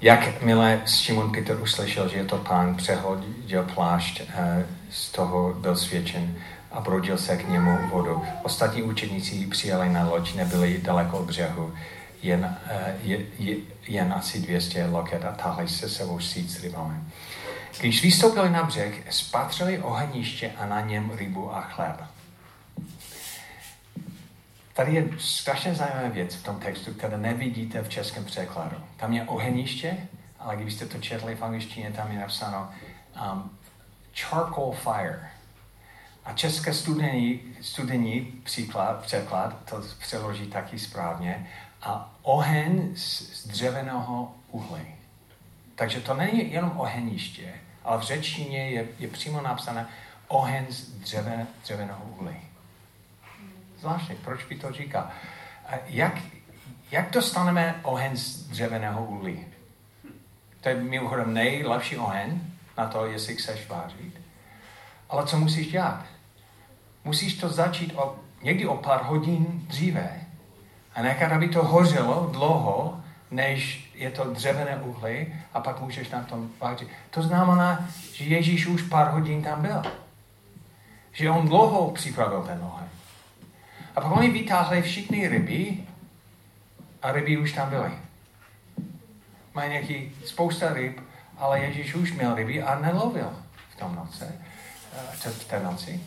Jakmile 0.00 0.82
Simon 0.84 1.32
Peter 1.32 1.60
uslyšel, 1.60 2.08
že 2.08 2.16
je 2.16 2.24
to 2.24 2.38
pán, 2.38 2.74
přehodil 2.74 3.62
plášť, 3.74 4.22
eh, 4.28 4.66
z 4.90 5.12
toho 5.12 5.54
byl 5.54 5.76
svědčen 5.76 6.34
a 6.72 6.80
brodil 6.80 7.18
se 7.18 7.36
k 7.36 7.48
němu 7.48 7.78
vodu. 7.88 8.22
Ostatní 8.42 8.82
učeníci 8.82 9.46
přijali 9.46 9.88
na 9.88 10.08
loď, 10.08 10.34
nebyli 10.34 10.80
daleko 10.82 11.18
od 11.18 11.26
břehu, 11.26 11.74
jen, 12.22 12.56
eh, 12.66 12.96
je, 13.02 13.18
je, 13.38 13.56
jen 13.88 14.12
asi 14.12 14.40
200 14.40 14.86
loket 14.86 15.24
a 15.24 15.32
tahli 15.32 15.68
se 15.68 15.88
sebou 15.88 16.20
síť 16.20 16.50
s 16.50 16.62
rybami. 16.62 16.94
Když 17.80 18.02
vystoupili 18.02 18.50
na 18.50 18.62
břeh, 18.62 19.14
spatřili 19.14 19.78
ohniště 19.78 20.52
a 20.56 20.66
na 20.66 20.80
něm 20.80 21.10
rybu 21.10 21.54
a 21.54 21.60
chléb. 21.60 22.04
Tady 24.72 24.94
je 24.94 25.08
strašně 25.18 25.74
zajímavá 25.74 26.08
věc 26.08 26.34
v 26.34 26.44
tom 26.44 26.60
textu, 26.60 26.94
kterou 26.94 27.16
nevidíte 27.16 27.82
v 27.82 27.88
českém 27.88 28.24
překladu. 28.24 28.76
Tam 28.96 29.12
je 29.12 29.24
ohniště, 29.24 29.96
ale 30.38 30.56
kdybyste 30.56 30.86
to 30.86 30.98
četli 30.98 31.34
v 31.34 31.42
angličtině, 31.42 31.90
tam 31.90 32.12
je 32.12 32.18
napsáno 32.18 32.70
um, 33.32 33.50
charcoal 34.14 34.72
fire. 34.72 35.30
A 36.24 36.32
české 36.32 36.74
studení, 36.74 37.40
studení 37.60 38.20
příklad, 38.20 39.02
překlad 39.02 39.56
to 39.70 39.82
přeloží 39.98 40.46
taky 40.46 40.78
správně. 40.78 41.50
A 41.82 42.14
oheň 42.22 42.96
z, 42.96 43.20
z 43.20 43.46
dřevěného 43.46 44.34
uhlí. 44.50 45.01
Takže 45.74 46.00
to 46.00 46.14
není 46.14 46.52
jenom 46.52 46.72
oheniště, 46.76 47.54
ale 47.84 47.98
v 47.98 48.02
řečtině 48.02 48.70
je, 48.70 48.88
je 48.98 49.08
přímo 49.08 49.40
napsané 49.40 49.86
oheň 50.28 50.66
z 50.68 50.88
dřevěn, 50.88 51.46
dřevěného 51.62 52.04
uhlí. 52.04 52.36
Zvláštně, 53.78 54.14
proč 54.24 54.44
by 54.44 54.56
to 54.56 54.72
říká? 54.72 55.10
Jak, 55.86 56.18
jak 56.90 57.10
dostaneme 57.10 57.80
oheň 57.82 58.16
z 58.16 58.48
dřevěného 58.48 59.04
uhlí? 59.04 59.46
To 60.60 60.68
je 60.68 60.74
mimochodem 60.74 61.34
nejlepší 61.34 61.96
oheň 61.96 62.40
na 62.78 62.86
to, 62.86 63.06
jestli 63.06 63.36
chceš 63.36 63.68
vářit. 63.68 64.20
Ale 65.08 65.26
co 65.26 65.38
musíš 65.38 65.66
dělat? 65.66 66.04
Musíš 67.04 67.34
to 67.34 67.48
začít 67.48 67.92
o, 67.96 68.16
někdy 68.42 68.66
o 68.66 68.76
pár 68.76 69.02
hodin 69.02 69.46
dříve 69.66 70.20
a 70.94 71.02
nechat, 71.02 71.32
aby 71.32 71.48
to 71.48 71.64
hořelo 71.64 72.30
dlouho, 72.32 73.00
než 73.30 73.90
je 74.02 74.10
to 74.10 74.24
dřevěné 74.24 74.76
uhlí 74.76 75.34
a 75.54 75.60
pak 75.60 75.80
můžeš 75.80 76.10
na 76.10 76.22
tom 76.22 76.50
vážit. 76.60 76.88
To 77.10 77.22
znamená, 77.22 77.88
že 78.12 78.24
Ježíš 78.24 78.66
už 78.66 78.82
pár 78.82 79.10
hodin 79.10 79.42
tam 79.42 79.62
byl. 79.62 79.82
Že 81.12 81.30
on 81.30 81.48
dlouho 81.48 81.90
připravil 81.90 82.42
ten 82.42 82.60
oheň. 82.62 82.86
A 83.96 84.00
pak 84.00 84.16
oni 84.16 84.30
vytáhli 84.30 84.82
všechny 84.82 85.28
ryby 85.28 85.78
a 87.02 87.12
ryby 87.12 87.38
už 87.38 87.52
tam 87.52 87.70
byly. 87.70 87.90
Mají 89.54 89.70
nějaký 89.70 90.12
spousta 90.24 90.72
ryb, 90.72 91.00
ale 91.38 91.60
Ježíš 91.60 91.94
už 91.94 92.12
měl 92.12 92.34
ryby 92.34 92.62
a 92.62 92.78
nelovil 92.78 93.32
v 93.70 93.76
tom 93.76 93.94
noci, 93.94 94.24
eh, 94.24 95.30
v 95.30 95.44
té 95.44 95.60
noci. 95.60 96.00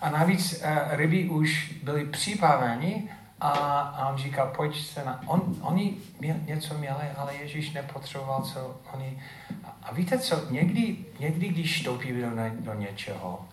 A 0.00 0.10
navíc 0.10 0.62
uh, 0.62 0.68
ryby 0.90 1.28
už 1.28 1.72
byly 1.82 2.04
připraveni 2.04 3.10
a, 3.40 3.50
a 3.78 4.08
on 4.08 4.18
říkal, 4.18 4.52
pojď 4.56 4.86
se 4.86 5.04
na... 5.04 5.20
On, 5.26 5.56
oni 5.60 5.96
měl, 6.20 6.36
něco 6.44 6.74
měli, 6.74 7.10
ale 7.16 7.34
Ježíš 7.34 7.72
nepotřeboval, 7.72 8.42
co 8.42 8.80
oni... 8.92 9.22
A, 9.64 9.76
a 9.82 9.92
víte 9.92 10.18
co, 10.18 10.50
někdy, 10.50 10.96
někdy 11.20 11.48
když 11.48 11.76
vstoupíme 11.76 12.30
do, 12.30 12.30
do 12.60 12.74
něčeho, 12.74 13.48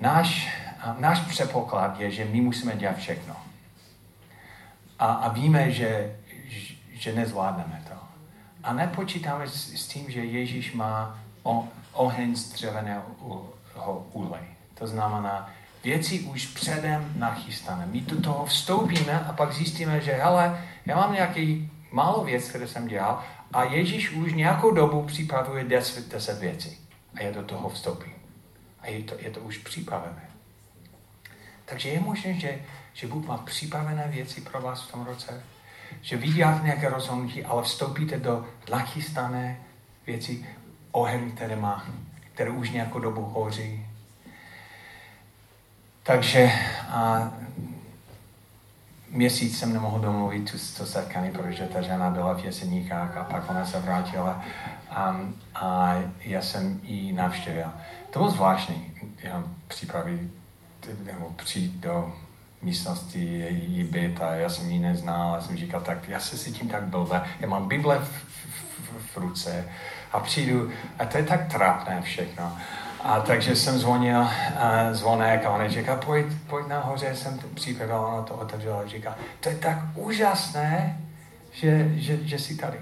náš, 0.00 0.48
náš 0.98 1.20
předpoklad 1.20 2.00
je, 2.00 2.10
že 2.10 2.24
my 2.24 2.40
musíme 2.40 2.76
dělat 2.76 2.96
všechno. 2.96 3.36
A, 4.98 5.06
a 5.06 5.28
víme, 5.28 5.70
že, 5.70 6.16
že 6.92 7.14
nezvládneme 7.14 7.82
to. 7.88 7.94
A 8.62 8.72
nepočítáme 8.72 9.48
s, 9.48 9.72
s 9.74 9.88
tím, 9.88 10.10
že 10.10 10.24
Ježíš 10.24 10.72
má 10.72 11.18
o, 11.42 11.68
oheň 11.92 12.36
z 12.36 12.52
dřevěného 12.52 13.02
úlej. 14.12 14.42
To 14.74 14.86
znamená, 14.86 15.50
věci 15.84 16.20
už 16.20 16.46
předem 16.46 17.12
nachystané. 17.16 17.86
My 17.86 18.00
do 18.00 18.20
toho 18.20 18.46
vstoupíme 18.46 19.20
a 19.20 19.32
pak 19.32 19.52
zjistíme, 19.52 20.00
že 20.00 20.12
hele, 20.12 20.64
já 20.86 20.96
mám 20.96 21.12
nějaký 21.12 21.70
málo 21.90 22.24
věc, 22.24 22.48
které 22.48 22.68
jsem 22.68 22.86
dělal 22.86 23.24
a 23.52 23.64
Ježíš 23.64 24.10
už 24.10 24.32
nějakou 24.32 24.70
dobu 24.70 25.02
připravuje 25.02 25.64
deset, 25.64 26.08
deset 26.08 26.40
věcí. 26.40 26.78
A 27.14 27.22
já 27.22 27.32
do 27.32 27.42
toho 27.42 27.68
vstoupím. 27.68 28.12
A 28.80 28.86
je 28.86 29.02
to, 29.02 29.14
je 29.18 29.30
to 29.30 29.40
už 29.40 29.58
připravené. 29.58 30.30
Takže 31.64 31.88
je 31.88 32.00
možné, 32.00 32.34
že, 32.34 32.58
že 32.92 33.06
Bůh 33.06 33.26
má 33.26 33.38
připravené 33.38 34.08
věci 34.08 34.40
pro 34.40 34.60
vás 34.60 34.82
v 34.82 34.92
tom 34.92 35.04
roce, 35.04 35.42
že 36.00 36.16
vy 36.16 36.28
děláte 36.28 36.64
nějaké 36.64 36.88
rozhodnutí, 36.88 37.44
ale 37.44 37.62
vstoupíte 37.62 38.18
do 38.18 38.46
nachystané 38.70 39.60
věci, 40.06 40.46
oheň, 40.92 41.30
které 41.30 41.56
má, 41.56 41.86
které 42.34 42.50
už 42.50 42.70
nějakou 42.70 42.98
dobu 42.98 43.22
hoří, 43.22 43.86
takže 46.04 46.52
a, 46.88 47.30
měsíc 49.10 49.58
jsem 49.58 49.72
nemohl 49.72 49.98
domluvit 49.98 50.50
tu, 50.50 50.58
to 50.78 50.86
setkání, 50.86 51.30
protože 51.30 51.64
ta 51.64 51.82
žena 51.82 52.10
byla 52.10 52.34
v 52.34 52.44
Jeseníkách 52.44 53.16
a 53.16 53.24
pak 53.24 53.50
ona 53.50 53.66
se 53.66 53.80
vrátila 53.80 54.44
a, 54.90 55.20
a 55.54 55.96
já 56.20 56.42
jsem 56.42 56.80
ji 56.82 57.12
navštěvil. 57.12 57.66
To 58.10 58.18
bylo 58.18 58.30
zvláštní, 58.30 58.92
já 59.22 59.44
připravit, 59.68 60.20
nebo 61.04 61.30
přijít 61.36 61.80
do 61.80 62.12
místnosti 62.62 63.24
její 63.38 63.84
byt 63.84 64.20
a 64.22 64.34
já 64.34 64.48
jsem 64.48 64.70
ji 64.70 64.78
neznal 64.78 65.34
a 65.34 65.40
jsem 65.40 65.56
říkal, 65.56 65.80
tak 65.80 66.08
já 66.08 66.20
se 66.20 66.38
cítím 66.38 66.68
tak 66.68 66.82
blbě, 66.82 67.22
já 67.40 67.48
mám 67.48 67.68
Bible 67.68 67.98
v, 67.98 68.08
v, 68.08 69.12
v 69.12 69.16
ruce 69.16 69.68
a 70.12 70.20
přijdu 70.20 70.70
a 70.98 71.04
to 71.04 71.18
je 71.18 71.24
tak 71.24 71.52
trápné 71.52 72.02
všechno. 72.02 72.56
A 73.04 73.20
takže 73.20 73.56
jsem 73.56 73.78
zvonil 73.78 74.20
uh, 74.20 74.28
zvonek 74.92 75.44
a 75.44 75.50
on 75.50 75.68
říká, 75.68 75.96
pojď, 75.96 76.26
pojď 76.46 76.66
nahoře, 76.66 77.14
jsem 77.14 77.40
připravil, 77.54 77.96
ona 77.96 78.22
to 78.22 78.34
otevřela 78.34 78.80
a 78.80 78.86
říká, 78.86 79.14
to 79.40 79.48
je 79.48 79.54
tak 79.54 79.78
úžasné, 79.94 81.00
že, 81.52 81.88
že, 81.94 82.18
že 82.22 82.38
jsi 82.38 82.56
tady. 82.56 82.80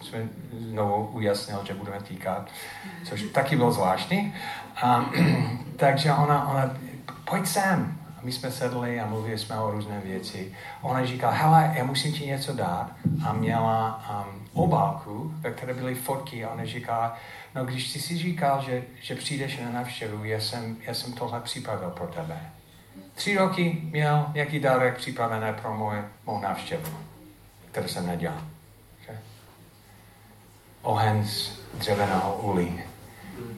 Jsme 0.00 0.28
znovu 0.58 1.06
ujasnil, 1.06 1.60
že 1.64 1.74
budeme 1.74 2.00
týkat, 2.00 2.48
což 3.04 3.22
taky 3.22 3.56
bylo 3.56 3.72
zvláštní. 3.72 4.34
Um, 4.84 5.70
takže 5.76 6.12
ona, 6.12 6.48
ona, 6.48 6.76
pojď 7.30 7.46
sem. 7.46 7.98
A 8.18 8.20
my 8.22 8.32
jsme 8.32 8.50
sedli 8.50 9.00
a 9.00 9.06
mluvili 9.06 9.38
jsme 9.38 9.60
o 9.60 9.70
různé 9.70 10.00
věci. 10.04 10.52
Ona 10.82 11.04
říká, 11.04 11.30
hele, 11.30 11.74
já 11.74 11.84
musím 11.84 12.12
ti 12.12 12.26
něco 12.26 12.52
dát. 12.52 12.90
A 13.26 13.32
měla 13.32 14.04
um, 14.10 14.48
obálku, 14.52 15.32
ve 15.40 15.50
které 15.50 15.74
byly 15.74 15.94
fotky. 15.94 16.44
A 16.44 16.50
ona 16.50 16.64
říká, 16.64 17.16
no 17.58 17.64
když 17.64 17.90
jsi 17.90 18.00
si 18.00 18.18
říkal, 18.18 18.62
že, 18.66 18.82
že 19.02 19.14
přijdeš 19.14 19.60
na 19.60 19.70
návštěvu, 19.70 20.24
já 20.24 20.40
jsem, 20.40 20.76
já 20.86 20.94
jsem 20.94 21.12
tohle 21.12 21.40
připravil 21.40 21.90
pro 21.90 22.06
tebe. 22.06 22.40
Tři 23.14 23.36
roky 23.36 23.80
měl 23.82 24.26
nějaký 24.34 24.60
dárek 24.60 24.96
připravený 24.96 25.52
pro 25.62 25.76
moje, 25.76 26.04
mou 26.26 26.40
návštěvu, 26.40 26.90
který 27.70 27.88
jsem 27.88 28.06
nedělal. 28.06 28.42
Okay? 29.02 29.16
Ohen 30.82 31.26
z 31.26 31.60
dřevěného 31.74 32.38
ulí. 32.42 32.80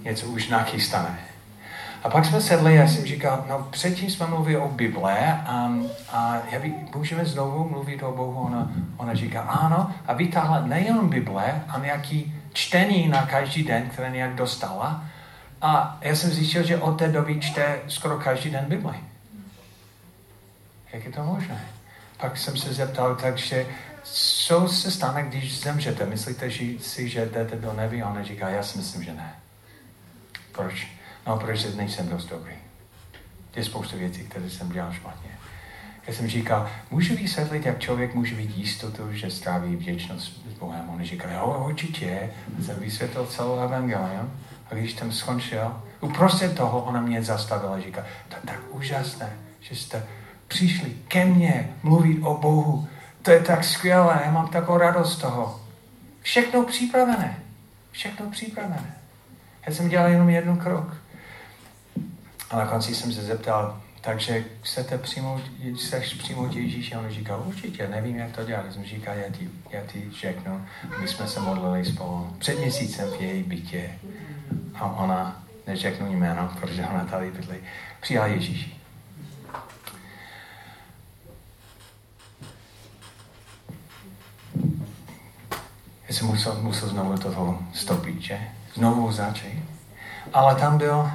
Něco 0.03 0.27
už 0.27 0.49
nachystané. 0.49 1.19
A 2.03 2.09
pak 2.11 2.25
jsme 2.25 2.41
sedli 2.41 2.81
a 2.81 2.89
jsem 2.89 3.05
říkal, 3.05 3.45
no 3.49 3.69
předtím 3.71 4.11
jsme 4.11 4.27
mluvili 4.27 4.57
o 4.57 4.69
Bible 4.69 5.43
a, 5.47 5.73
a 6.13 6.37
já 6.51 6.61
by, 6.61 6.75
můžeme 6.95 7.25
znovu 7.25 7.69
mluvit 7.69 8.03
o 8.03 8.13
Bohu. 8.13 8.41
Ona, 8.41 8.71
ona 8.97 9.15
říká, 9.15 9.41
ano, 9.41 9.91
a 10.07 10.13
vytáhla 10.13 10.61
nejen 10.61 11.09
Bible 11.09 11.63
a 11.69 11.79
nějaký 11.79 12.40
čtení 12.53 13.09
na 13.09 13.27
každý 13.27 13.63
den, 13.63 13.89
které 13.91 14.11
nějak 14.11 14.35
dostala. 14.35 15.05
A 15.63 15.99
já 16.01 16.17
jsem 16.17 16.31
zjistil, 16.31 16.63
že 16.63 16.77
od 16.77 16.99
té 16.99 17.09
doby 17.09 17.41
čte 17.41 17.81
skoro 17.89 18.19
každý 18.19 18.51
den 18.51 18.65
Bibli. 18.65 18.97
Jak 20.93 21.05
je 21.05 21.13
to 21.13 21.25
možné? 21.25 21.69
Pak 22.17 22.39
jsem 22.39 22.57
se 22.57 22.75
zeptal, 22.75 23.17
takže 23.17 23.67
co 24.03 24.69
se 24.69 24.91
stane, 24.91 25.23
když 25.23 25.61
zemřete? 25.61 26.07
Myslíte 26.07 26.51
si, 26.81 27.09
že 27.09 27.27
jdete 27.27 27.57
do 27.57 27.73
nebi? 27.73 28.03
A 28.03 28.11
ona 28.11 28.23
říká, 28.23 28.49
já 28.49 28.63
si 28.63 28.79
myslím, 28.79 29.05
že 29.05 29.13
ne. 29.13 29.35
Proč? 30.53 30.89
No, 31.27 31.39
protože 31.39 31.71
nejsem 31.71 32.09
dost 32.09 32.25
dobrý. 32.25 32.55
Je 33.57 33.65
spousta 33.65 33.97
věcí, 33.97 34.25
které 34.25 34.51
jsem 34.51 34.73
dělal 34.73 34.93
špatně. 34.93 35.31
Já 36.11 36.17
jsem 36.17 36.29
říkal, 36.29 36.69
můžu 36.91 37.17
vysvětlit, 37.17 37.67
jak 37.67 37.79
člověk 37.79 38.15
může 38.15 38.35
mít 38.35 38.57
jistotu, 38.57 39.13
že 39.13 39.31
stráví 39.31 39.77
věčnost 39.77 40.43
s 40.55 40.59
Bohem. 40.59 40.89
On 40.89 41.05
říkal, 41.05 41.31
jo, 41.33 41.65
určitě. 41.69 42.31
A 42.59 42.63
jsem 42.63 42.77
vysvětlil 42.77 43.27
celou 43.27 43.59
evangelium. 43.59 44.33
A 44.71 44.75
když 44.75 44.93
jsem 44.93 45.13
skončil, 45.13 45.83
uprostřed 46.01 46.57
toho 46.57 46.83
ona 46.83 47.01
mě 47.01 47.23
zastavila 47.23 47.75
a 47.75 47.81
říká, 47.81 48.05
to 48.29 48.35
je 48.35 48.41
tak 48.45 48.61
úžasné, 48.71 49.33
že 49.61 49.77
jste 49.77 50.07
přišli 50.49 50.93
ke 51.09 51.25
mně 51.25 51.71
mluvit 51.83 52.23
o 52.23 52.35
Bohu. 52.35 52.89
To 53.23 53.31
je 53.31 53.41
tak 53.41 53.65
skvělé, 53.65 54.21
já 54.25 54.31
mám 54.31 54.49
takovou 54.49 54.79
radost 54.79 55.13
z 55.13 55.21
toho. 55.21 55.61
Všechno 56.23 56.65
připravené. 56.65 57.39
Všechno 57.91 58.31
připravené. 58.31 58.95
Já 59.67 59.75
jsem 59.75 59.89
dělal 59.89 60.11
jenom 60.11 60.29
jeden 60.29 60.57
krok. 60.57 60.97
A 62.51 62.57
na 62.57 62.67
konci 62.67 62.95
jsem 62.95 63.13
se 63.13 63.23
zeptal, 63.23 63.81
takže 64.01 64.45
chcete 64.63 64.99
přijmout, 64.99 65.43
chceš 65.77 66.15
přijmout 66.15 66.55
Ježíše? 66.55 66.97
On 66.97 67.11
říkal, 67.11 67.43
určitě, 67.47 67.89
nevím, 67.89 68.17
jak 68.17 68.37
to 68.37 68.45
dělat. 68.45 68.73
Jsem 68.73 68.85
říkal, 68.85 69.15
já 69.15 69.31
ti, 69.31 69.51
já 69.71 69.81
ti 69.87 70.11
řeknu. 70.21 70.67
My 71.01 71.09
jsme 71.09 71.27
se 71.27 71.41
modlili 71.41 71.85
spolu 71.85 72.37
před 72.39 72.59
měsícem 72.59 73.11
v 73.11 73.21
její 73.21 73.43
bytě. 73.43 73.91
A 74.75 74.85
ona, 74.85 75.43
neřeknu 75.67 76.13
jméno, 76.13 76.51
protože 76.61 76.87
ona 76.87 77.05
tady 77.05 77.31
bydlí, 77.31 77.57
přijala 78.01 78.27
Ježíši. 78.27 78.81
Já 86.09 86.17
jsem 86.17 86.27
musel, 86.27 86.63
musel 86.63 86.89
znovu 86.89 87.19
toho 87.19 87.59
vstoupit, 87.73 88.21
že? 88.21 88.41
Znovu 88.75 89.13
začít. 89.13 89.65
Ale 90.33 90.55
tam 90.55 90.79
byl, 90.79 91.11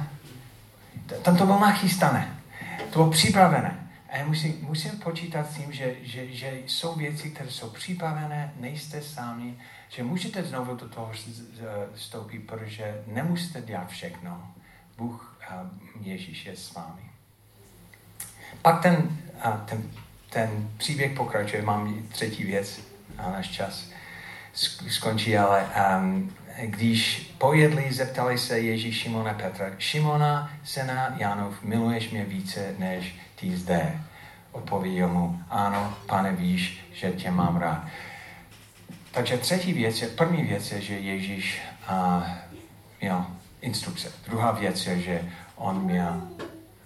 tam 1.22 1.36
to 1.36 1.46
bylo 1.46 1.60
nachystané. 1.60 2.35
To 2.78 2.98
bylo 2.98 3.10
připravené. 3.10 3.88
A 4.10 4.16
já 4.16 4.26
musím, 4.26 4.58
musím 4.60 4.90
počítat 4.90 5.50
s 5.50 5.54
tím, 5.54 5.72
že, 5.72 5.94
že, 6.02 6.32
že 6.32 6.58
jsou 6.66 6.94
věci, 6.94 7.30
které 7.30 7.50
jsou 7.50 7.70
připravené, 7.70 8.52
nejste 8.56 9.02
sami, 9.02 9.54
že 9.88 10.02
můžete 10.02 10.42
znovu 10.42 10.74
do 10.74 10.88
toho 10.88 11.12
vstoupit, 11.94 12.38
protože 12.38 13.02
nemusíte 13.06 13.62
dělat 13.62 13.88
všechno. 13.88 14.52
Bůh 14.96 15.38
Ježíš 16.00 16.46
je 16.46 16.56
s 16.56 16.74
vámi. 16.74 17.02
Pak 18.62 18.82
ten, 18.82 19.18
ten, 19.64 19.90
ten 20.30 20.70
příběh 20.76 21.16
pokračuje, 21.16 21.62
mám 21.62 22.02
třetí 22.08 22.44
věc 22.44 22.80
a 23.18 23.30
náš 23.30 23.50
čas 23.50 23.90
skončí, 24.88 25.38
ale 25.38 25.66
um, 26.00 26.34
když 26.64 27.32
pojedli, 27.38 27.92
zeptali 27.92 28.38
se 28.38 28.60
Ježíš 28.60 29.00
Šimona 29.00 29.34
Petra, 29.34 29.70
Šimona, 29.78 30.50
syna 30.64 31.14
Janov, 31.16 31.62
miluješ 31.62 32.10
mě 32.10 32.24
více 32.24 32.74
než 32.78 33.14
ty 33.34 33.56
zde? 33.56 34.00
Odpověděl 34.52 35.08
mu, 35.08 35.40
ano, 35.50 35.96
pane, 36.06 36.32
víš, 36.32 36.84
že 36.92 37.10
tě 37.10 37.30
mám 37.30 37.56
rád. 37.56 37.84
Takže 39.10 39.38
třetí 39.38 39.72
věc 39.72 40.02
je, 40.02 40.08
první 40.08 40.42
věc 40.42 40.72
je, 40.72 40.80
že 40.80 40.94
Ježíš 40.94 41.60
uh, 41.90 42.22
měl 43.00 43.26
instrukce. 43.60 44.12
Druhá 44.24 44.52
věc 44.52 44.86
je, 44.86 45.00
že 45.00 45.22
on 45.56 45.84
měl 45.84 46.22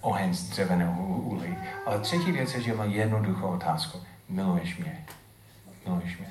oheň 0.01 0.33
z 0.33 0.49
dřevěného 0.49 1.03
úlí. 1.07 1.55
Ale 1.85 1.99
třetí 1.99 2.31
věc 2.31 2.53
je, 2.53 2.61
že 2.61 2.73
má 2.73 2.85
jednoduchou 2.85 3.47
otázku. 3.47 4.01
Miluješ 4.29 4.77
mě? 4.77 5.05
Miluješ 5.85 6.17
mě? 6.17 6.27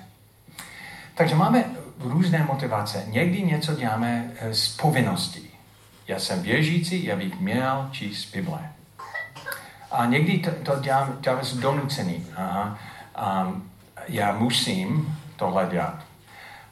Takže 1.15 1.35
máme 1.35 1.65
různé 2.01 2.45
motivace. 2.45 3.05
Někdy 3.07 3.43
něco 3.43 3.75
děláme 3.75 4.33
eh, 4.37 4.55
z 4.55 4.77
povinností. 4.77 5.51
Já 6.09 6.19
jsem 6.19 6.43
věřící, 6.43 7.05
já 7.05 7.17
bych 7.17 7.41
měl 7.41 7.89
číst 7.93 8.35
Bible. 8.35 8.73
A 9.91 10.07
někdy 10.07 10.39
to, 10.39 10.51
to 10.51 10.81
děláme, 10.81 11.13
děláme 11.21 11.45
z 11.45 11.57
donucený. 11.57 12.27
Aha. 12.37 12.79
Um, 13.45 13.71
já 14.09 14.33
musím 14.33 15.19
tohle 15.37 15.69
dělat. 15.71 16.05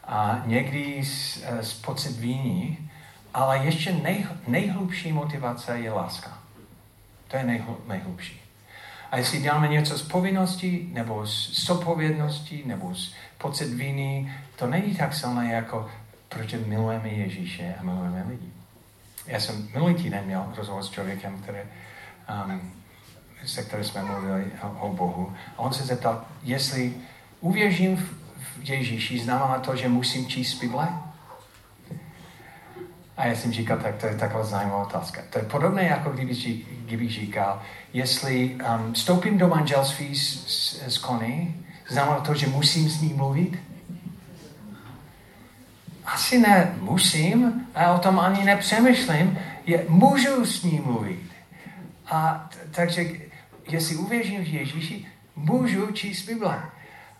A 0.05 0.43
někdy 0.47 1.05
z, 1.05 1.43
eh, 1.45 1.62
z 1.62 1.72
pocit 1.72 2.16
víní, 2.16 2.91
ale 3.35 3.59
ještě 3.59 3.93
nej, 3.93 4.26
nejhlubší 4.47 5.12
motivace 5.12 5.79
je 5.79 5.93
láska. 5.93 6.39
To 7.29 7.37
je 7.37 7.45
nejhl, 7.45 7.76
nejhlubší. 7.89 8.47
A 9.11 9.16
jestli 9.16 9.40
děláme 9.40 9.68
něco 9.68 9.98
z 9.98 10.02
povinností, 10.02 10.90
nebo 10.92 11.26
z 11.26 11.70
odpovědností, 11.70 12.62
nebo 12.66 12.94
z 12.94 13.14
pocit 13.38 13.74
viny, 13.74 14.32
to 14.56 14.66
není 14.66 14.94
tak 14.94 15.14
silné, 15.14 15.52
jako 15.52 15.88
protože 16.28 16.59
milujeme 16.59 17.09
Ježíše 17.09 17.74
a 17.80 17.82
milujeme 17.82 18.24
lidi. 18.28 18.48
Já 19.26 19.40
jsem 19.40 19.68
minulý 19.74 19.94
týden 19.94 20.24
měl 20.24 20.52
rozhovor 20.56 20.82
s 20.82 20.90
člověkem, 20.90 21.42
který, 21.42 21.59
um, 22.46 22.72
se 23.44 23.62
kterým 23.62 23.84
jsme 23.84 24.02
mluvili 24.02 24.44
o, 24.80 24.88
Bohu. 24.88 25.32
A 25.56 25.59
on 25.59 25.72
se 25.72 25.82
zeptal, 25.82 26.24
jestli 26.42 26.94
uvěřím 27.40 27.96
v 27.96 28.70
Ježíši, 28.70 29.18
znamená 29.18 29.59
to, 29.59 29.76
že 29.76 29.88
musím 29.88 30.26
číst 30.26 30.61
Bible? 30.61 30.88
A 33.19 33.27
já 33.27 33.35
jsem 33.35 33.53
říkal, 33.53 33.79
tak 33.79 33.97
to 33.97 34.07
je 34.07 34.14
taková 34.14 34.45
zajímavá 34.45 34.83
otázka. 34.83 35.23
To 35.31 35.39
je 35.39 35.45
podobné, 35.45 35.83
jako 35.83 36.11
kdyby, 36.11 36.35
kdyby 36.85 37.09
říkal, 37.09 37.62
jestli 37.93 38.55
um, 38.55 38.93
vstoupím 38.93 39.39
do 39.39 39.49
manželství 39.49 40.16
s, 40.16 40.47
s, 40.47 40.83
s 40.87 40.99
Kony, 40.99 41.55
znamená 41.89 42.21
to, 42.21 42.35
že 42.35 42.47
musím 42.47 42.91
s 42.91 43.01
ní 43.01 43.14
mluvit? 43.14 43.59
Asi 46.05 46.39
ne 46.39 46.75
musím, 46.81 47.66
a 47.75 47.93
o 47.93 47.99
tom 47.99 48.21
ani 48.21 48.45
nepřemýšlím, 48.45 49.39
je, 49.66 49.85
můžu 49.89 50.47
s 50.47 50.62
ní 50.62 50.81
mluvit. 50.85 51.31
A 52.07 52.51
takže, 52.71 53.11
jestli 53.69 53.97
uvěřím 53.97 54.45
v 54.45 54.49
Ježíši, 54.49 55.07
můžu 55.37 55.87
číst 55.93 56.27
Bible. 56.27 56.62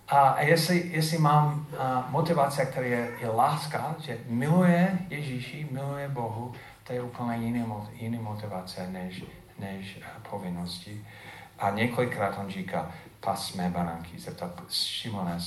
A 0.09 0.41
jestli, 0.41 0.89
jestli 0.89 1.19
mám 1.19 1.67
motivace, 2.09 2.65
která 2.65 2.87
je, 2.87 3.11
je 3.21 3.29
láska, 3.29 3.97
že 3.99 4.19
miluje 4.27 4.99
Ježíši, 5.09 5.69
miluje 5.71 6.09
Bohu, 6.09 6.55
to 6.85 6.93
je 6.93 7.03
úplně 7.03 7.47
jiný, 7.47 7.65
jiný 7.93 8.19
motivace 8.19 8.87
než, 8.87 9.25
než 9.59 10.01
povinnosti. 10.31 11.07
A 11.59 11.71
několikrát 11.71 12.39
on 12.39 12.51
říká, 12.51 12.93
pas 13.21 13.55
mé 13.55 13.71
baránky, 13.71 14.19
zeptal 14.19 14.53
Šimona, 14.71 15.39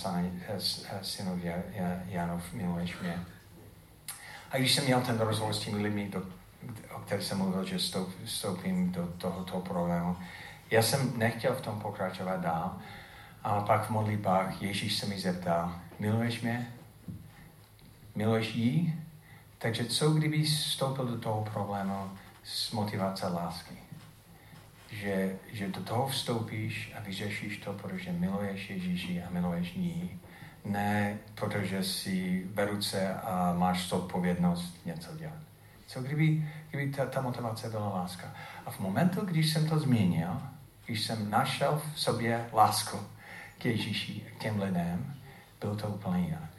synu 1.01 1.41
Janov, 2.05 2.53
miluješ 2.53 2.99
mě. 2.99 3.20
A 4.51 4.57
když 4.57 4.76
jsem 4.76 4.86
měl 4.86 5.01
ten 5.01 5.20
rozhovor 5.20 5.53
s 5.53 5.59
těmi 5.59 5.84
lidmi, 5.84 6.09
do, 6.09 6.24
o 6.93 6.99
kterých 6.99 7.26
jsem 7.26 7.38
mluvil, 7.38 7.66
že 7.66 7.78
vstoupím 8.26 8.91
do 8.91 9.07
tohoto 9.07 9.59
problému, 9.59 10.18
já 10.72 10.82
jsem 10.82 11.14
nechtěl 11.18 11.53
v 11.53 11.62
tom 11.62 11.80
pokračovat 11.80 12.41
dál, 12.41 12.78
a 13.43 13.61
pak 13.61 13.85
v 13.85 13.89
modlitbách 13.89 14.61
Ježíš 14.61 14.97
se 14.97 15.05
mi 15.05 15.19
zeptal, 15.19 15.75
miluješ 15.99 16.41
mě? 16.41 16.67
Miluješ 18.15 18.55
jí? 18.55 18.95
Takže 19.57 19.85
co 19.85 20.11
kdyby 20.11 20.43
vstoupil 20.43 21.05
do 21.05 21.19
toho 21.19 21.43
problému 21.53 22.11
s 22.43 22.71
motivace 22.71 23.27
lásky? 23.27 23.75
Že, 24.91 25.35
že 25.51 25.67
do 25.67 25.83
toho 25.83 26.07
vstoupíš 26.07 26.93
a 26.97 27.01
vyřešíš 27.01 27.57
to, 27.57 27.73
protože 27.73 28.11
miluješ 28.11 28.69
Ježíši 28.69 29.23
a 29.23 29.29
miluješ 29.29 29.73
ní. 29.73 30.19
Ne, 30.65 31.17
protože 31.35 31.83
si 31.83 32.45
v 32.53 32.67
ruce 32.67 33.13
a 33.13 33.53
máš 33.57 33.91
odpovědnost 33.91 34.85
něco 34.85 35.15
dělat. 35.17 35.39
Co 35.87 36.01
kdyby, 36.01 36.49
kdyby 36.69 36.91
ta, 36.91 37.05
ta 37.05 37.21
motivace 37.21 37.69
byla 37.69 37.89
láska? 37.89 38.33
A 38.65 38.71
v 38.71 38.79
momentu, 38.79 39.25
když 39.25 39.53
jsem 39.53 39.69
to 39.69 39.79
změnil, 39.79 40.41
když 40.85 41.01
jsem 41.01 41.29
našel 41.29 41.81
v 41.93 41.99
sobě 41.99 42.49
lásku, 42.53 42.97
k 43.62 43.66
Ježíši, 43.66 44.24
k 44.38 44.41
těm 44.41 44.62
lidem, 44.62 45.14
bylo 45.59 45.76
to 45.76 45.88
úplně 45.88 46.26
jinak. 46.26 46.49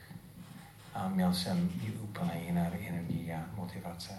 A 0.95 1.09
měl 1.09 1.35
jsem 1.35 1.71
i 1.87 1.91
úplně 1.91 2.33
jiná 2.47 2.63
energie 2.89 3.37
a 3.37 3.57
motivace. 3.57 4.19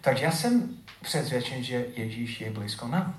Takže 0.00 0.24
já 0.24 0.32
jsem 0.32 0.76
přesvědčen, 1.02 1.62
že 1.62 1.86
Ježíš 1.96 2.40
je 2.40 2.50
blízko 2.50 2.88
nám. 2.88 3.14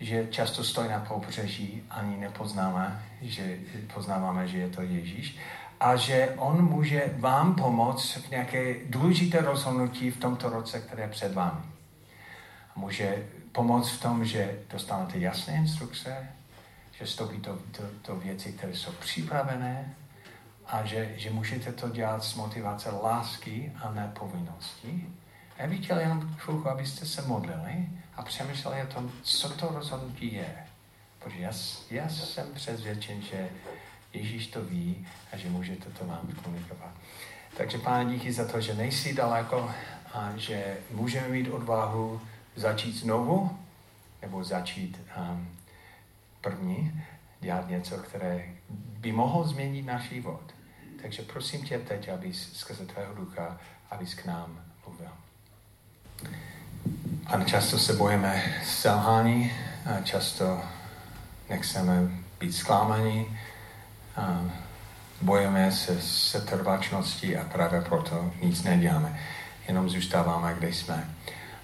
Že 0.00 0.26
často 0.30 0.64
stojí 0.64 0.88
na 0.88 1.00
pobřeží, 1.00 1.82
ani 1.90 2.16
nepoznáme, 2.16 3.02
že 3.22 3.58
poznáváme, 3.94 4.48
že 4.48 4.58
je 4.58 4.68
to 4.68 4.82
Ježíš. 4.82 5.36
A 5.80 5.96
že 5.96 6.34
on 6.36 6.64
může 6.64 7.14
vám 7.18 7.54
pomoct 7.54 8.16
v 8.16 8.30
nějaké 8.30 8.74
důležité 8.88 9.40
rozhodnutí 9.40 10.10
v 10.10 10.16
tomto 10.16 10.48
roce, 10.48 10.80
které 10.80 11.02
je 11.02 11.08
před 11.08 11.34
vámi. 11.34 11.64
Může 12.76 13.26
pomoct 13.52 13.90
v 13.90 14.02
tom, 14.02 14.24
že 14.24 14.58
dostanete 14.70 15.18
jasné 15.18 15.54
instrukce, 15.54 16.28
že 16.98 17.04
vstoupí 17.04 17.40
to, 17.40 17.58
to, 17.76 17.82
to 18.02 18.16
věci, 18.16 18.52
které 18.52 18.74
jsou 18.74 18.92
připravené 18.92 19.94
a 20.66 20.84
že, 20.84 21.14
že 21.16 21.30
můžete 21.30 21.72
to 21.72 21.88
dělat 21.88 22.24
z 22.24 22.34
motivace 22.34 22.90
lásky 22.90 23.72
a 23.82 23.92
ne 23.92 24.12
povinnosti. 24.18 25.06
Já 25.58 25.66
bych 25.66 25.84
chtěl 25.84 25.98
jenom 25.98 26.34
chvilku, 26.38 26.68
abyste 26.68 27.06
se 27.06 27.22
modlili 27.22 27.88
a 28.16 28.22
přemýšleli 28.22 28.82
o 28.82 28.94
tom, 28.94 29.12
co 29.22 29.48
to 29.48 29.68
rozhodnutí 29.68 30.34
je. 30.34 30.56
Protože 31.18 31.40
já, 31.40 31.52
já 31.90 32.08
jsem 32.08 32.54
přesvědčen, 32.54 33.22
že 33.22 33.48
Ježíš 34.14 34.46
to 34.46 34.64
ví 34.64 35.06
a 35.32 35.36
že 35.36 35.48
můžete 35.48 35.90
to 35.90 36.06
vám 36.06 36.28
komunikovat. 36.42 36.90
Takže 37.56 37.78
páne, 37.78 38.12
díky 38.12 38.32
za 38.32 38.44
to, 38.48 38.60
že 38.60 38.74
nejsi 38.74 39.14
daleko 39.14 39.70
a 40.12 40.32
že 40.36 40.76
můžeme 40.90 41.28
mít 41.28 41.48
odvahu 41.48 42.20
začít 42.56 42.96
znovu 42.96 43.58
nebo 44.22 44.44
začít 44.44 45.00
um, 45.18 45.48
první 46.44 47.02
dělat 47.40 47.68
něco, 47.68 47.96
které 47.96 48.44
by 48.70 49.12
mohlo 49.12 49.44
změnit 49.44 49.86
náš 49.86 50.08
život. 50.08 50.54
Takže 51.02 51.22
prosím 51.22 51.62
tě 51.62 51.78
teď, 51.78 52.08
abys 52.08 52.52
skrze 52.52 52.86
tvého 52.86 53.14
ducha, 53.14 53.58
abys 53.90 54.14
k 54.14 54.24
nám 54.24 54.64
mluvil. 54.86 55.10
A 57.26 57.44
často 57.44 57.78
se 57.78 57.92
bojíme 57.92 58.42
selhání, 58.64 59.52
a 59.86 60.00
často 60.00 60.60
nechceme 61.50 62.08
být 62.40 62.52
zklamaní, 62.52 63.38
a 64.16 64.44
bojíme 65.22 65.72
se 65.72 66.02
setrvačnosti 66.02 67.36
a 67.38 67.44
právě 67.44 67.80
proto 67.80 68.32
nic 68.42 68.62
neděláme. 68.62 69.20
Jenom 69.68 69.90
zůstáváme, 69.90 70.54
kde 70.54 70.68
jsme. 70.68 71.14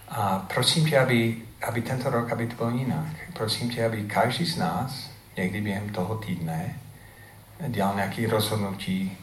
A 0.09 0.39
prosím 0.55 0.89
tě, 0.89 0.99
aby 0.99 1.43
aby 1.69 1.83
tento 1.83 2.11
rok, 2.11 2.33
aby 2.33 2.47
to 2.47 2.57
bylo 2.57 2.71
jinak. 2.71 3.17
Prosím 3.33 3.71
tě, 3.71 3.87
aby 3.87 4.05
každý 4.05 4.47
z 4.47 4.57
nás 4.57 5.11
někdy 5.37 5.61
během 5.61 5.89
toho 5.89 6.15
týdne 6.17 6.75
dělal 7.69 7.95
nějaké 7.95 8.27
rozhodnutí, 8.27 9.17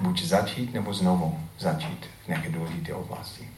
buď 0.00 0.22
začít 0.22 0.74
nebo 0.74 0.94
znovu 0.94 1.40
začít 1.58 2.06
v 2.24 2.28
nějaké 2.28 2.48
důležité 2.48 2.94
oblasti. 2.94 3.48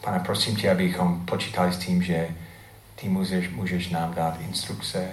Pane, 0.00 0.20
prosím 0.20 0.56
tě, 0.56 0.70
abychom 0.70 1.26
počítali 1.26 1.72
s 1.72 1.78
tím, 1.78 2.02
že 2.02 2.28
ty 2.94 3.08
můžeš, 3.08 3.48
můžeš 3.48 3.90
nám 3.90 4.14
dát 4.14 4.40
instrukce, 4.40 5.08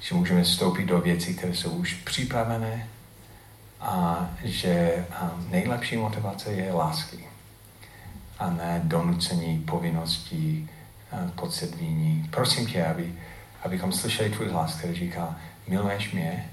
že 0.00 0.14
můžeme 0.14 0.42
vstoupit 0.42 0.84
do 0.84 1.00
věcí, 1.00 1.34
které 1.34 1.54
jsou 1.54 1.70
už 1.70 1.94
připravené 1.94 2.88
a 3.80 4.28
že 4.44 5.06
nejlepší 5.50 5.96
motivace 5.96 6.52
je 6.52 6.72
lásky 6.72 7.24
a 8.38 8.50
ne 8.50 8.80
donucení 8.84 9.58
povinností, 9.58 10.68
pocit 11.34 11.74
víní. 11.74 12.28
Prosím 12.30 12.66
tě, 12.66 12.86
aby, 12.86 13.14
abychom 13.62 13.92
slyšeli 13.92 14.30
tvůj 14.30 14.48
hlas, 14.48 14.74
který 14.74 14.94
říká, 14.94 15.36
miluješ 15.68 16.12
mě 16.12 16.50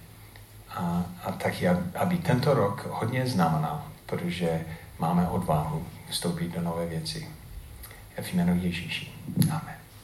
a, 0.69 1.05
a 1.23 1.31
taky, 1.31 1.67
aby 1.95 2.17
tento 2.17 2.53
rok 2.53 2.87
hodně 2.91 3.27
znamenal, 3.27 3.85
protože 4.05 4.65
máme 4.99 5.27
odvahu 5.27 5.85
vstoupit 6.09 6.55
do 6.55 6.61
nové 6.61 6.85
věci. 6.85 7.27
V 8.21 8.33
jménu 8.33 8.59
Ježíši. 8.63 9.11
Amen. 9.49 9.86